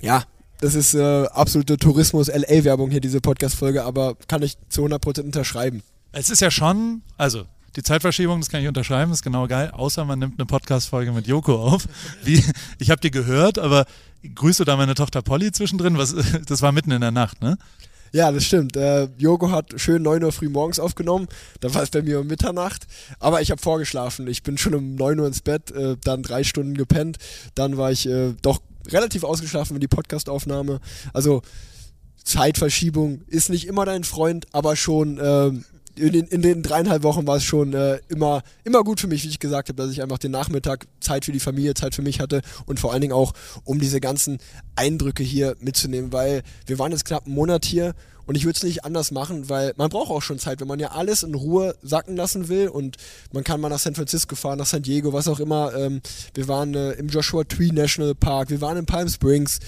ja, 0.00 0.24
das 0.60 0.74
ist 0.74 0.94
äh, 0.94 1.26
absolute 1.26 1.76
Tourismus-LA-Werbung 1.76 2.90
hier, 2.90 3.00
diese 3.00 3.20
Podcast-Folge, 3.20 3.84
aber 3.84 4.16
kann 4.26 4.42
ich 4.42 4.56
zu 4.68 4.84
100% 4.84 5.22
unterschreiben. 5.22 5.82
Es 6.12 6.30
ist 6.30 6.40
ja 6.40 6.50
schon, 6.50 7.02
also 7.16 7.44
die 7.76 7.82
Zeitverschiebung, 7.82 8.40
das 8.40 8.48
kann 8.48 8.60
ich 8.60 8.66
unterschreiben, 8.66 9.12
ist 9.12 9.22
genau 9.22 9.46
geil, 9.46 9.70
außer 9.70 10.04
man 10.04 10.18
nimmt 10.18 10.38
eine 10.38 10.46
Podcast-Folge 10.46 11.12
mit 11.12 11.28
Joko 11.28 11.54
auf. 11.54 11.86
Wie, 12.24 12.42
ich 12.78 12.90
habe 12.90 13.00
die 13.00 13.12
gehört, 13.12 13.58
aber 13.58 13.86
grüßt 14.34 14.58
du 14.58 14.64
da 14.64 14.76
meine 14.76 14.94
Tochter 14.94 15.22
Polly 15.22 15.52
zwischendrin? 15.52 15.96
Was, 15.96 16.14
das 16.46 16.60
war 16.60 16.72
mitten 16.72 16.90
in 16.90 17.00
der 17.00 17.12
Nacht, 17.12 17.40
ne? 17.40 17.56
Ja, 18.12 18.32
das 18.32 18.44
stimmt. 18.44 18.76
Äh, 18.76 19.08
Jogo 19.18 19.50
hat 19.50 19.74
schön 19.76 20.02
9 20.02 20.24
Uhr 20.24 20.32
früh 20.32 20.48
morgens 20.48 20.78
aufgenommen. 20.78 21.28
Da 21.60 21.72
war 21.74 21.82
es 21.82 21.90
bei 21.90 22.02
mir 22.02 22.20
um 22.20 22.26
Mitternacht. 22.26 22.86
Aber 23.18 23.40
ich 23.40 23.50
habe 23.50 23.60
vorgeschlafen. 23.60 24.26
Ich 24.28 24.42
bin 24.42 24.58
schon 24.58 24.74
um 24.74 24.94
9 24.94 25.20
Uhr 25.20 25.26
ins 25.26 25.42
Bett, 25.42 25.70
äh, 25.72 25.96
dann 26.02 26.22
drei 26.22 26.44
Stunden 26.44 26.74
gepennt. 26.74 27.18
Dann 27.54 27.76
war 27.76 27.92
ich 27.92 28.08
äh, 28.08 28.34
doch 28.42 28.60
relativ 28.88 29.24
ausgeschlafen 29.24 29.74
mit 29.74 29.82
die 29.82 29.88
Podcastaufnahme. 29.88 30.80
Also 31.12 31.42
Zeitverschiebung 32.24 33.22
ist 33.26 33.50
nicht 33.50 33.66
immer 33.66 33.84
dein 33.84 34.04
Freund, 34.04 34.46
aber 34.52 34.76
schon 34.76 35.18
ähm, 35.22 35.64
in 35.98 36.12
den, 36.12 36.26
in 36.26 36.42
den 36.42 36.62
dreieinhalb 36.62 37.02
Wochen 37.02 37.26
war 37.26 37.36
es 37.36 37.44
schon 37.44 37.74
äh, 37.74 37.98
immer, 38.08 38.42
immer 38.64 38.84
gut 38.84 39.00
für 39.00 39.06
mich, 39.06 39.24
wie 39.24 39.28
ich 39.28 39.38
gesagt 39.38 39.68
habe, 39.68 39.82
dass 39.82 39.90
ich 39.90 40.02
einfach 40.02 40.18
den 40.18 40.30
Nachmittag 40.30 40.86
Zeit 41.00 41.24
für 41.24 41.32
die 41.32 41.40
Familie, 41.40 41.74
Zeit 41.74 41.94
für 41.94 42.02
mich 42.02 42.20
hatte 42.20 42.42
und 42.66 42.80
vor 42.80 42.92
allen 42.92 43.00
Dingen 43.00 43.12
auch, 43.12 43.32
um 43.64 43.78
diese 43.80 44.00
ganzen 44.00 44.38
Eindrücke 44.76 45.22
hier 45.22 45.56
mitzunehmen, 45.60 46.12
weil 46.12 46.42
wir 46.66 46.78
waren 46.78 46.92
jetzt 46.92 47.04
knapp 47.04 47.26
einen 47.26 47.34
Monat 47.34 47.64
hier 47.64 47.94
und 48.26 48.36
ich 48.36 48.44
würde 48.44 48.56
es 48.56 48.62
nicht 48.62 48.84
anders 48.84 49.10
machen, 49.10 49.48
weil 49.48 49.72
man 49.78 49.88
braucht 49.88 50.10
auch 50.10 50.20
schon 50.20 50.38
Zeit, 50.38 50.60
wenn 50.60 50.68
man 50.68 50.78
ja 50.78 50.90
alles 50.90 51.22
in 51.22 51.34
Ruhe 51.34 51.74
sacken 51.82 52.14
lassen 52.14 52.48
will 52.48 52.68
und 52.68 52.96
man 53.32 53.42
kann 53.42 53.58
mal 53.58 53.70
nach 53.70 53.78
San 53.78 53.94
Francisco 53.94 54.36
fahren, 54.36 54.58
nach 54.58 54.66
San 54.66 54.82
Diego, 54.82 55.14
was 55.14 55.28
auch 55.28 55.40
immer. 55.40 55.74
Ähm, 55.74 56.02
wir 56.34 56.46
waren 56.46 56.74
äh, 56.74 56.92
im 56.92 57.08
Joshua 57.08 57.44
Tree 57.44 57.72
National 57.72 58.14
Park, 58.14 58.50
wir 58.50 58.60
waren 58.60 58.76
in 58.76 58.84
Palm 58.84 59.08
Springs 59.08 59.60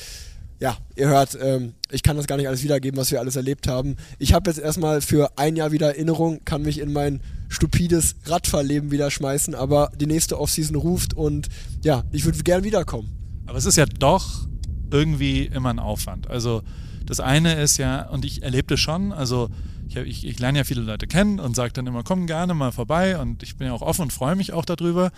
ja, 0.61 0.77
ihr 0.95 1.09
hört, 1.09 1.37
ähm, 1.41 1.73
ich 1.91 2.03
kann 2.03 2.17
das 2.17 2.27
gar 2.27 2.37
nicht 2.37 2.47
alles 2.47 2.63
wiedergeben, 2.63 2.99
was 3.01 3.11
wir 3.11 3.19
alles 3.19 3.35
erlebt 3.35 3.67
haben. 3.67 3.97
Ich 4.19 4.35
habe 4.35 4.51
jetzt 4.51 4.61
erstmal 4.61 5.01
für 5.01 5.39
ein 5.39 5.57
Jahr 5.57 5.73
wieder 5.73 5.89
Erinnerung, 5.89 6.45
kann 6.45 6.63
mich 6.63 6.79
in 6.79 6.93
mein 6.93 7.23
stupides 7.49 8.17
Radfahrleben 8.27 8.91
wieder 8.91 9.11
schmeißen, 9.11 9.55
aber 9.55 9.91
die 9.99 10.07
nächste 10.07 10.39
Offseason 10.39 10.77
ruft 10.77 11.15
und 11.15 11.49
ja, 11.83 12.05
ich 12.13 12.27
würde 12.27 12.39
gerne 12.43 12.63
wiederkommen. 12.63 13.11
Aber 13.47 13.57
es 13.57 13.65
ist 13.65 13.77
ja 13.77 13.87
doch 13.87 14.47
irgendwie 14.93 15.47
immer 15.47 15.71
ein 15.71 15.79
Aufwand. 15.79 16.29
Also 16.29 16.63
das 17.07 17.21
eine 17.21 17.55
ist 17.61 17.79
ja, 17.79 18.09
und 18.09 18.27
ich 18.27 18.43
erlebe 18.43 18.69
das 18.69 18.81
schon, 18.81 19.13
also 19.13 19.49
ich, 19.89 19.97
ich, 19.97 20.27
ich 20.27 20.39
lerne 20.39 20.59
ja 20.59 20.65
viele 20.65 20.83
Leute 20.83 21.07
kennen 21.07 21.41
und 21.41 21.57
sage 21.57 21.73
dann 21.73 21.87
immer, 21.87 22.03
komm 22.05 22.27
gerne 22.27 22.53
mal 22.53 22.71
vorbei 22.71 23.19
und 23.19 23.43
ich 23.43 23.57
bin 23.57 23.67
ja 23.67 23.73
auch 23.73 23.83
offen 23.83 24.03
und 24.03 24.13
freue 24.13 24.37
mich 24.37 24.53
auch 24.53 24.67
darüber. 24.67 25.11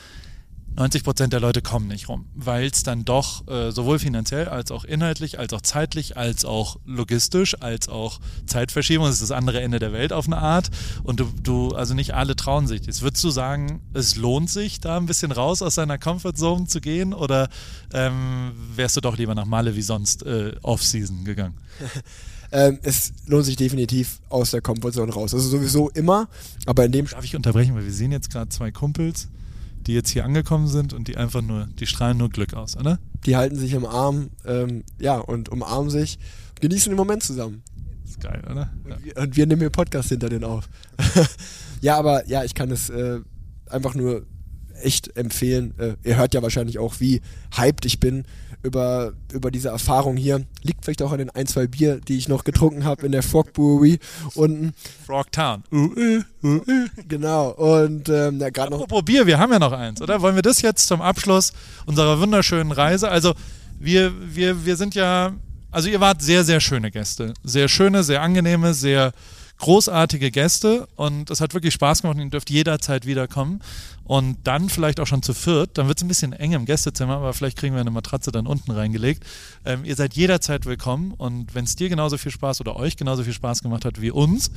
90 0.77 1.05
Prozent 1.05 1.33
der 1.35 1.41
Leute 1.41 1.61
kommen 1.61 1.87
nicht 1.89 2.09
rum, 2.09 2.27
weil 2.35 2.67
es 2.67 2.83
dann 2.83 3.05
doch 3.05 3.47
äh, 3.47 3.73
sowohl 3.73 3.99
finanziell 3.99 4.49
als 4.49 4.71
auch 4.71 4.85
inhaltlich, 4.85 5.39
als 5.39 5.53
auch 5.53 5.61
zeitlich, 5.61 6.17
als 6.17 6.47
auch 6.47 6.79
logistisch, 6.87 7.61
als 7.61 7.89
auch 7.89 8.21
Zeitverschiebung, 8.47 9.07
das 9.07 9.17
ist 9.17 9.23
das 9.23 9.33
andere 9.33 9.61
Ende 9.61 9.79
der 9.79 9.93
Welt 9.93 10.13
auf 10.13 10.27
eine 10.27 10.39
Art. 10.39 10.71
Und 11.03 11.21
du, 11.21 11.29
du 11.43 11.75
also 11.75 11.93
nicht 11.93 12.15
alle 12.15 12.37
trauen 12.37 12.67
sich. 12.67 12.87
Jetzt 12.87 13.03
würdest 13.03 13.23
du 13.23 13.31
sagen, 13.31 13.81
es 13.93 14.17
lohnt 14.17 14.49
sich, 14.49 14.81
da 14.81 14.97
ein 14.97 15.07
bisschen 15.07 15.31
raus 15.31 15.61
aus 15.61 15.75
seiner 15.75 15.99
Comfortzone 15.99 16.67
zu 16.67 16.81
gehen 16.81 17.13
oder 17.13 17.51
ähm, 17.93 18.53
wärst 18.75 18.97
du 18.97 19.03
doch 19.03 19.19
lieber 19.19 19.35
nach 19.35 19.47
Male 19.47 19.77
wie 19.77 19.83
sonst 19.83 20.25
äh, 20.25 20.55
Off-Season 20.63 21.25
gegangen? 21.25 21.59
ähm, 22.53 22.79
es 22.83 23.13
lohnt 23.27 23.45
sich 23.45 23.57
definitiv 23.57 24.21
aus 24.31 24.53
der 24.53 24.63
Comfortzone 24.63 25.13
raus. 25.13 25.35
Also 25.35 25.49
sowieso 25.51 25.91
immer, 25.91 26.29
aber 26.65 26.87
in 26.87 26.93
dem... 26.93 27.07
Darf 27.07 27.25
ich 27.25 27.37
unterbrechen, 27.37 27.75
weil 27.75 27.85
wir 27.85 27.93
sehen 27.93 28.13
jetzt 28.13 28.31
gerade 28.31 28.49
zwei 28.49 28.71
Kumpels 28.71 29.29
die 29.87 29.95
jetzt 29.95 30.11
hier 30.11 30.25
angekommen 30.25 30.69
sind 30.69 30.93
und 30.93 31.09
die 31.09 31.17
einfach 31.17 31.43
nur, 31.43 31.69
die 31.79 31.87
strahlen 31.87 32.19
nur 32.19 32.31
Glück 32.31 32.55
aus, 32.55 32.77
oder? 32.77 32.99
Die 33.27 33.37
halten 33.37 33.57
sich 33.57 33.73
im 33.73 33.87
Arm, 33.87 34.31
ähm, 34.45 34.85
ja, 35.01 35.19
und 35.19 35.49
umarmen 35.49 35.91
sich, 35.91 36.19
genießen 36.61 36.91
den 36.91 36.97
Moment 36.97 37.23
zusammen. 37.23 37.63
Das 38.03 38.13
ist 38.13 38.21
geil, 38.21 38.43
oder? 38.51 38.73
Ja. 38.89 38.95
Und, 38.95 39.05
wir, 39.05 39.17
und, 39.17 39.37
wir, 39.37 39.47
nehmen 39.47 39.61
hier 39.61 39.71
Podcast 39.71 40.09
hinter 40.09 40.29
denen 40.29 40.45
auf. 40.45 40.69
ja, 41.81 41.97
aber 41.97 42.27
ja, 42.29 42.45
ich 42.45 42.55
kann 42.55 42.71
es 42.71 42.91
äh, 42.91 43.21
einfach 43.69 43.95
nur 43.95 44.27
echt 44.85 45.17
empfehlen. 45.17 45.75
Äh, 45.79 45.95
ihr 46.05 46.17
hört 46.17 46.35
ja 46.35 46.43
wahrscheinlich 46.43 46.79
auch, 46.79 47.01
wie 47.01 47.21
hyped 47.57 47.85
ich 47.85 48.01
bin 48.01 48.25
über, 48.63 49.13
über 49.33 49.51
diese 49.51 49.69
Erfahrung 49.69 50.17
hier. 50.17 50.45
Liegt 50.63 50.85
vielleicht 50.85 51.03
auch 51.03 51.13
an 51.13 51.19
den 51.19 51.31
ein, 51.31 51.47
zwei 51.47 51.67
Bier, 51.67 52.01
die 52.01 52.17
ich 52.17 52.29
noch 52.29 52.45
getrunken 52.45 52.85
habe 52.85 53.05
in 53.05 53.13
der 53.13 53.23
Frog 53.23 53.53
Brewery 53.53 53.99
unten. 54.35 54.73
Frogtown. 55.07 55.65
Uh, 55.73 55.77
uh, 55.77 56.23
uh, 56.45 56.57
uh. 56.57 56.87
Genau. 57.09 57.51
Und 57.51 58.09
ähm, 58.09 58.39
ja, 58.41 58.51
gerade 58.51 58.71
noch. 58.71 58.83
Apropos 58.83 59.05
Bier, 59.05 59.27
wir 59.27 59.39
haben 59.39 59.53
ja 59.53 59.59
noch 59.59 59.73
eins, 59.73 60.01
oder? 60.01 60.21
Wollen 60.23 60.37
wir 60.37 60.43
das 60.43 60.63
jetzt 60.63 60.87
zum 60.87 61.03
Abschluss 61.03 61.53
unserer 61.87 62.21
wunderschönen 62.21 62.73
Reise? 62.73 63.11
Also, 63.11 63.35
wir, 63.79 64.13
wir, 64.35 64.65
wir 64.65 64.77
sind 64.77 64.95
ja. 64.95 65.33
Also, 65.71 65.89
ihr 65.89 66.01
wart 66.01 66.23
sehr, 66.23 66.45
sehr 66.45 66.61
schöne 66.61 66.91
Gäste. 66.91 67.35
Sehr 67.43 67.69
schöne, 67.69 68.03
sehr 68.05 68.23
angenehme, 68.23 68.75
sehr 68.75 69.13
großartige 69.63 70.33
Gäste 70.33 70.89
und 70.97 71.31
es 71.31 71.41
hat 71.41 71.55
wirklich 71.55 71.73
Spaß 71.73 72.03
gemacht 72.03 72.17
und 72.17 72.25
ihr 72.25 72.31
dürft 72.31 72.51
jederzeit 72.51 73.07
wiederkommen 73.07 73.63
und 74.03 74.39
dann 74.43 74.69
vielleicht 74.69 74.99
auch 74.99 75.07
schon 75.07 75.23
zu 75.23 75.35
viert. 75.35 75.79
Dann 75.79 75.87
wird 75.87 75.99
es 75.99 76.05
ein 76.05 76.09
bisschen 76.09 76.33
eng 76.33 76.51
im 76.51 76.65
Gästezimmer, 76.65 77.15
aber 77.15 77.33
vielleicht 77.33 77.59
kriegen 77.59 77.73
wir 77.73 77.81
eine 77.81 77.93
Matratze 77.93 78.33
dann 78.33 78.49
unten 78.49 78.73
reingelegt. 78.73 79.25
Ähm, 79.65 79.85
ihr 79.85 79.95
seid 79.95 80.15
jederzeit 80.15 80.67
willkommen 80.67 81.13
und 81.13 81.55
wenn 81.55 81.65
es 81.65 81.77
dir 81.77 81.89
genauso 81.89 82.19
viel 82.19 82.33
Spaß 82.33 82.61
oder 82.61 82.75
euch 82.75 82.97
genauso 82.97 83.23
viel 83.23 83.33
Spaß 83.33 83.63
gemacht 83.63 83.85
hat 83.85 84.01
wie 84.01 84.11
uns, 84.11 84.51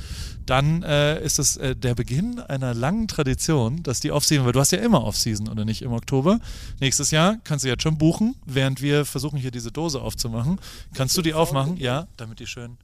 dann 0.44 0.82
äh, 0.82 1.22
ist 1.22 1.38
es 1.38 1.56
äh, 1.56 1.76
der 1.76 1.94
Beginn 1.94 2.40
einer 2.40 2.74
langen 2.74 3.06
Tradition, 3.06 3.84
dass 3.84 4.00
die 4.00 4.10
Offseason, 4.10 4.44
weil 4.44 4.52
du 4.52 4.58
hast 4.58 4.72
ja 4.72 4.78
immer 4.78 5.04
Offseason 5.04 5.46
oder 5.48 5.64
nicht 5.64 5.82
im 5.82 5.92
Oktober. 5.92 6.40
Nächstes 6.80 7.12
Jahr 7.12 7.36
kannst 7.44 7.64
du 7.64 7.68
jetzt 7.68 7.84
schon 7.84 7.96
buchen, 7.96 8.34
während 8.44 8.82
wir 8.82 9.04
versuchen 9.04 9.38
hier 9.38 9.52
diese 9.52 9.70
Dose 9.70 10.00
aufzumachen. 10.02 10.58
Kannst 10.94 11.16
du 11.16 11.22
die 11.22 11.32
aufmachen? 11.32 11.76
Ja, 11.76 12.08
damit 12.16 12.40
die 12.40 12.48
schön 12.48 12.76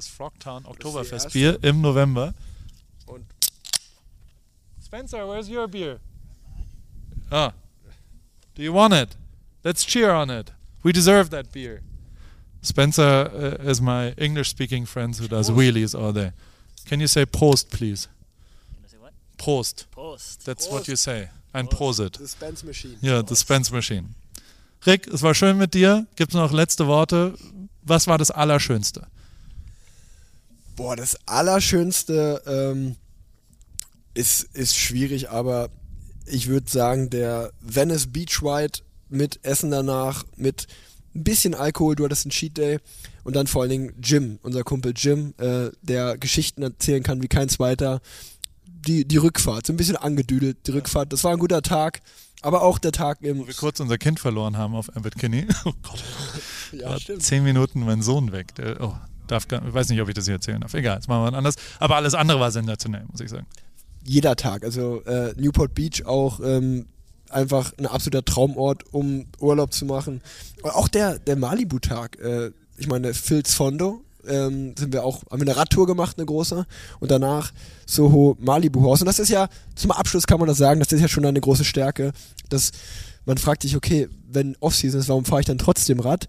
ist 0.00 0.08
Frogtown 0.08 0.64
Oktoberfestbier 0.64 1.62
im 1.62 1.80
November. 1.82 2.32
Und 3.06 3.26
Spencer, 4.82 5.28
where's 5.28 5.48
your 5.48 5.68
beer? 5.68 6.00
Ah. 7.30 7.52
Do 8.54 8.62
you 8.62 8.72
want 8.72 8.94
it? 8.94 9.16
Let's 9.62 9.84
cheer 9.84 10.10
on 10.14 10.30
it. 10.30 10.52
We 10.82 10.92
deserve 10.92 11.28
that 11.30 11.52
beer. 11.52 11.82
Spencer 12.62 13.30
uh, 13.62 13.70
is 13.70 13.80
my 13.80 14.14
English 14.16 14.48
speaking 14.48 14.86
friend 14.86 15.14
who 15.14 15.28
does 15.28 15.50
wheelies 15.50 15.94
all 15.94 16.12
day. 16.12 16.32
Can 16.86 17.00
you 17.00 17.06
say 17.06 17.26
post, 17.26 17.70
please? 17.70 18.08
Can 18.74 18.84
I 18.84 18.88
say 18.88 18.98
what? 18.98 19.12
Post. 19.36 19.86
Post. 19.90 20.46
That's 20.46 20.66
Prost. 20.66 20.72
what 20.72 20.88
you 20.88 20.96
say. 20.96 21.28
Ein 21.52 21.68
Prosit. 21.68 22.18
The 22.18 22.28
Spence 22.28 22.64
Machine. 22.64 22.96
Ja, 23.02 23.22
the 23.22 23.36
Spence 23.36 23.70
Machine. 23.70 24.14
Rick, 24.86 25.08
es 25.08 25.22
war 25.22 25.34
schön 25.34 25.58
mit 25.58 25.74
dir. 25.74 26.06
Gibt 26.16 26.32
es 26.32 26.34
noch 26.34 26.52
letzte 26.52 26.86
Worte? 26.86 27.34
Was 27.82 28.06
war 28.06 28.18
das 28.18 28.30
Allerschönste? 28.30 29.06
Boah, 30.80 30.96
das 30.96 31.18
Allerschönste 31.26 32.40
ähm, 32.46 32.96
ist, 34.14 34.44
ist 34.54 34.78
schwierig, 34.78 35.28
aber 35.28 35.68
ich 36.24 36.46
würde 36.46 36.70
sagen, 36.70 37.10
der 37.10 37.52
Venice 37.60 38.06
Beach 38.06 38.40
Ride 38.42 38.78
mit 39.10 39.44
Essen 39.44 39.70
danach, 39.70 40.24
mit 40.36 40.68
ein 41.14 41.22
bisschen 41.22 41.54
Alkohol, 41.54 41.96
du 41.96 42.06
hattest 42.06 42.24
einen 42.24 42.30
Cheat 42.30 42.56
Day 42.56 42.78
und 43.24 43.36
dann 43.36 43.46
vor 43.46 43.60
allen 43.60 43.70
Dingen 43.70 43.92
Jim, 44.02 44.38
unser 44.40 44.64
Kumpel 44.64 44.94
Jim, 44.96 45.34
äh, 45.36 45.68
der 45.82 46.16
Geschichten 46.16 46.62
erzählen 46.62 47.02
kann 47.02 47.22
wie 47.22 47.28
kein 47.28 47.50
zweiter. 47.50 48.00
Die, 48.64 49.04
die 49.04 49.18
Rückfahrt, 49.18 49.66
so 49.66 49.74
ein 49.74 49.76
bisschen 49.76 49.96
angedüdelt, 49.96 50.66
die 50.66 50.70
Rückfahrt, 50.70 51.12
das 51.12 51.24
war 51.24 51.32
ein 51.32 51.38
guter 51.38 51.60
Tag, 51.60 52.00
aber 52.40 52.62
auch 52.62 52.78
der 52.78 52.92
Tag 52.92 53.20
im. 53.20 53.40
Wo 53.40 53.46
wir 53.46 53.52
kurz 53.52 53.80
unser 53.80 53.98
Kind 53.98 54.18
verloren 54.18 54.56
haben 54.56 54.74
auf 54.74 54.88
Abbott 54.96 55.16
Kinney. 55.18 55.46
Oh 55.66 55.74
Gott. 55.82 56.02
ja, 56.72 56.98
stimmt. 56.98 57.22
Zehn 57.22 57.44
Minuten 57.44 57.80
mein 57.80 58.00
Sohn 58.00 58.32
weg. 58.32 58.54
Der, 58.54 58.80
oh, 58.80 58.96
Darf, 59.30 59.46
ich 59.50 59.74
weiß 59.74 59.88
nicht, 59.88 60.00
ob 60.00 60.08
ich 60.08 60.14
das 60.14 60.24
hier 60.24 60.34
erzählen 60.34 60.60
darf. 60.60 60.74
Egal, 60.74 60.96
jetzt 60.96 61.08
machen 61.08 61.22
wir 61.22 61.28
was 61.28 61.34
anderes. 61.34 61.56
Aber 61.78 61.96
alles 61.96 62.14
andere 62.14 62.40
war 62.40 62.50
sensationell, 62.50 63.04
muss 63.10 63.20
ich 63.20 63.30
sagen. 63.30 63.46
Jeder 64.04 64.36
Tag. 64.36 64.64
Also 64.64 65.02
äh, 65.04 65.34
Newport 65.36 65.74
Beach 65.74 66.04
auch 66.06 66.40
ähm, 66.40 66.86
einfach 67.28 67.72
ein 67.78 67.86
absoluter 67.86 68.24
Traumort, 68.24 68.84
um 68.92 69.26
Urlaub 69.38 69.72
zu 69.72 69.84
machen. 69.84 70.22
auch 70.62 70.88
der, 70.88 71.18
der 71.18 71.36
Malibu-Tag. 71.36 72.18
Äh, 72.20 72.50
ich 72.76 72.88
meine, 72.88 73.14
Phil's 73.14 73.54
Fondo. 73.54 74.02
Ähm, 74.28 74.74
sind 74.76 74.92
wir 74.92 75.02
auch, 75.02 75.22
haben 75.30 75.40
wir 75.40 75.48
eine 75.48 75.56
Radtour 75.56 75.86
gemacht, 75.86 76.18
eine 76.18 76.26
große, 76.26 76.66
und 77.00 77.10
danach 77.10 77.52
Soho 77.86 78.36
Malibu 78.38 78.82
Haus. 78.82 79.00
Und 79.00 79.06
das 79.06 79.18
ist 79.18 79.30
ja, 79.30 79.48
zum 79.74 79.92
Abschluss 79.92 80.26
kann 80.26 80.38
man 80.38 80.46
das 80.46 80.58
sagen, 80.58 80.78
das 80.78 80.92
ist 80.92 81.00
ja 81.00 81.08
schon 81.08 81.24
eine 81.24 81.40
große 81.40 81.64
Stärke, 81.64 82.12
dass 82.50 82.70
man 83.24 83.38
fragt 83.38 83.62
sich, 83.62 83.76
okay, 83.76 84.08
wenn 84.30 84.56
Offseason 84.60 85.00
ist, 85.00 85.08
warum 85.08 85.24
fahre 85.24 85.40
ich 85.40 85.46
dann 85.46 85.56
trotzdem 85.56 86.00
Rad? 86.00 86.28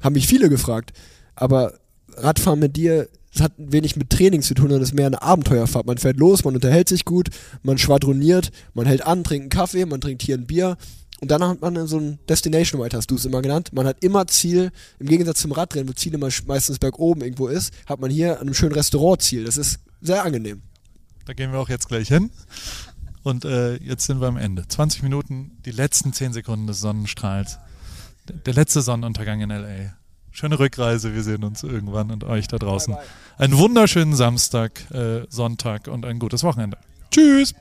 Haben 0.00 0.14
mich 0.14 0.28
viele 0.28 0.48
gefragt. 0.48 0.92
Aber 1.34 1.74
Radfahren 2.16 2.58
mit 2.58 2.76
dir, 2.76 3.08
das 3.32 3.42
hat 3.42 3.52
wenig 3.56 3.96
mit 3.96 4.10
Training 4.10 4.42
zu 4.42 4.54
tun, 4.54 4.64
sondern 4.64 4.82
es 4.82 4.90
ist 4.90 4.94
mehr 4.94 5.06
eine 5.06 5.22
Abenteuerfahrt. 5.22 5.86
Man 5.86 5.98
fährt 5.98 6.18
los, 6.18 6.44
man 6.44 6.54
unterhält 6.54 6.88
sich 6.88 7.04
gut, 7.04 7.30
man 7.62 7.78
schwadroniert, 7.78 8.50
man 8.74 8.86
hält 8.86 9.06
an, 9.06 9.24
trinkt 9.24 9.42
einen 9.42 9.50
Kaffee, 9.50 9.86
man 9.86 10.00
trinkt 10.00 10.22
hier 10.22 10.36
ein 10.36 10.46
Bier. 10.46 10.76
Und 11.20 11.30
dann 11.30 11.42
hat 11.44 11.60
man 11.60 11.86
so 11.86 11.98
ein 11.98 12.18
Destination 12.28 12.82
Ride, 12.82 12.96
hast 12.96 13.10
du 13.10 13.14
es 13.14 13.24
immer 13.24 13.42
genannt. 13.42 13.70
Man 13.72 13.86
hat 13.86 14.02
immer 14.02 14.26
Ziel, 14.26 14.72
im 14.98 15.06
Gegensatz 15.06 15.40
zum 15.40 15.52
Radrennen, 15.52 15.88
wo 15.88 15.92
Ziel 15.92 16.12
immer 16.14 16.28
meistens 16.46 16.78
bergoben 16.78 17.22
irgendwo 17.22 17.46
ist, 17.46 17.72
hat 17.86 18.00
man 18.00 18.10
hier 18.10 18.34
an 18.34 18.48
einem 18.48 18.54
schönen 18.54 18.72
Restaurant 18.72 19.22
Ziel. 19.22 19.44
Das 19.44 19.56
ist 19.56 19.78
sehr 20.00 20.24
angenehm. 20.24 20.62
Da 21.24 21.32
gehen 21.32 21.52
wir 21.52 21.60
auch 21.60 21.68
jetzt 21.68 21.86
gleich 21.88 22.08
hin. 22.08 22.30
Und 23.22 23.44
äh, 23.44 23.76
jetzt 23.76 24.06
sind 24.06 24.20
wir 24.20 24.26
am 24.26 24.36
Ende. 24.36 24.66
20 24.66 25.04
Minuten, 25.04 25.58
die 25.64 25.70
letzten 25.70 26.12
10 26.12 26.32
Sekunden 26.32 26.66
des 26.66 26.80
Sonnenstrahls. 26.80 27.58
Der 28.44 28.54
letzte 28.54 28.82
Sonnenuntergang 28.82 29.40
in 29.40 29.50
LA. 29.50 29.94
Schöne 30.32 30.58
Rückreise. 30.58 31.14
Wir 31.14 31.22
sehen 31.22 31.44
uns 31.44 31.62
irgendwann 31.62 32.10
und 32.10 32.24
euch 32.24 32.48
da 32.48 32.56
draußen. 32.58 32.96
Einen 33.38 33.58
wunderschönen 33.58 34.14
Samstag, 34.14 34.90
äh, 34.90 35.26
Sonntag 35.28 35.88
und 35.88 36.04
ein 36.06 36.18
gutes 36.18 36.42
Wochenende. 36.42 36.78
Tschüss. 37.10 37.54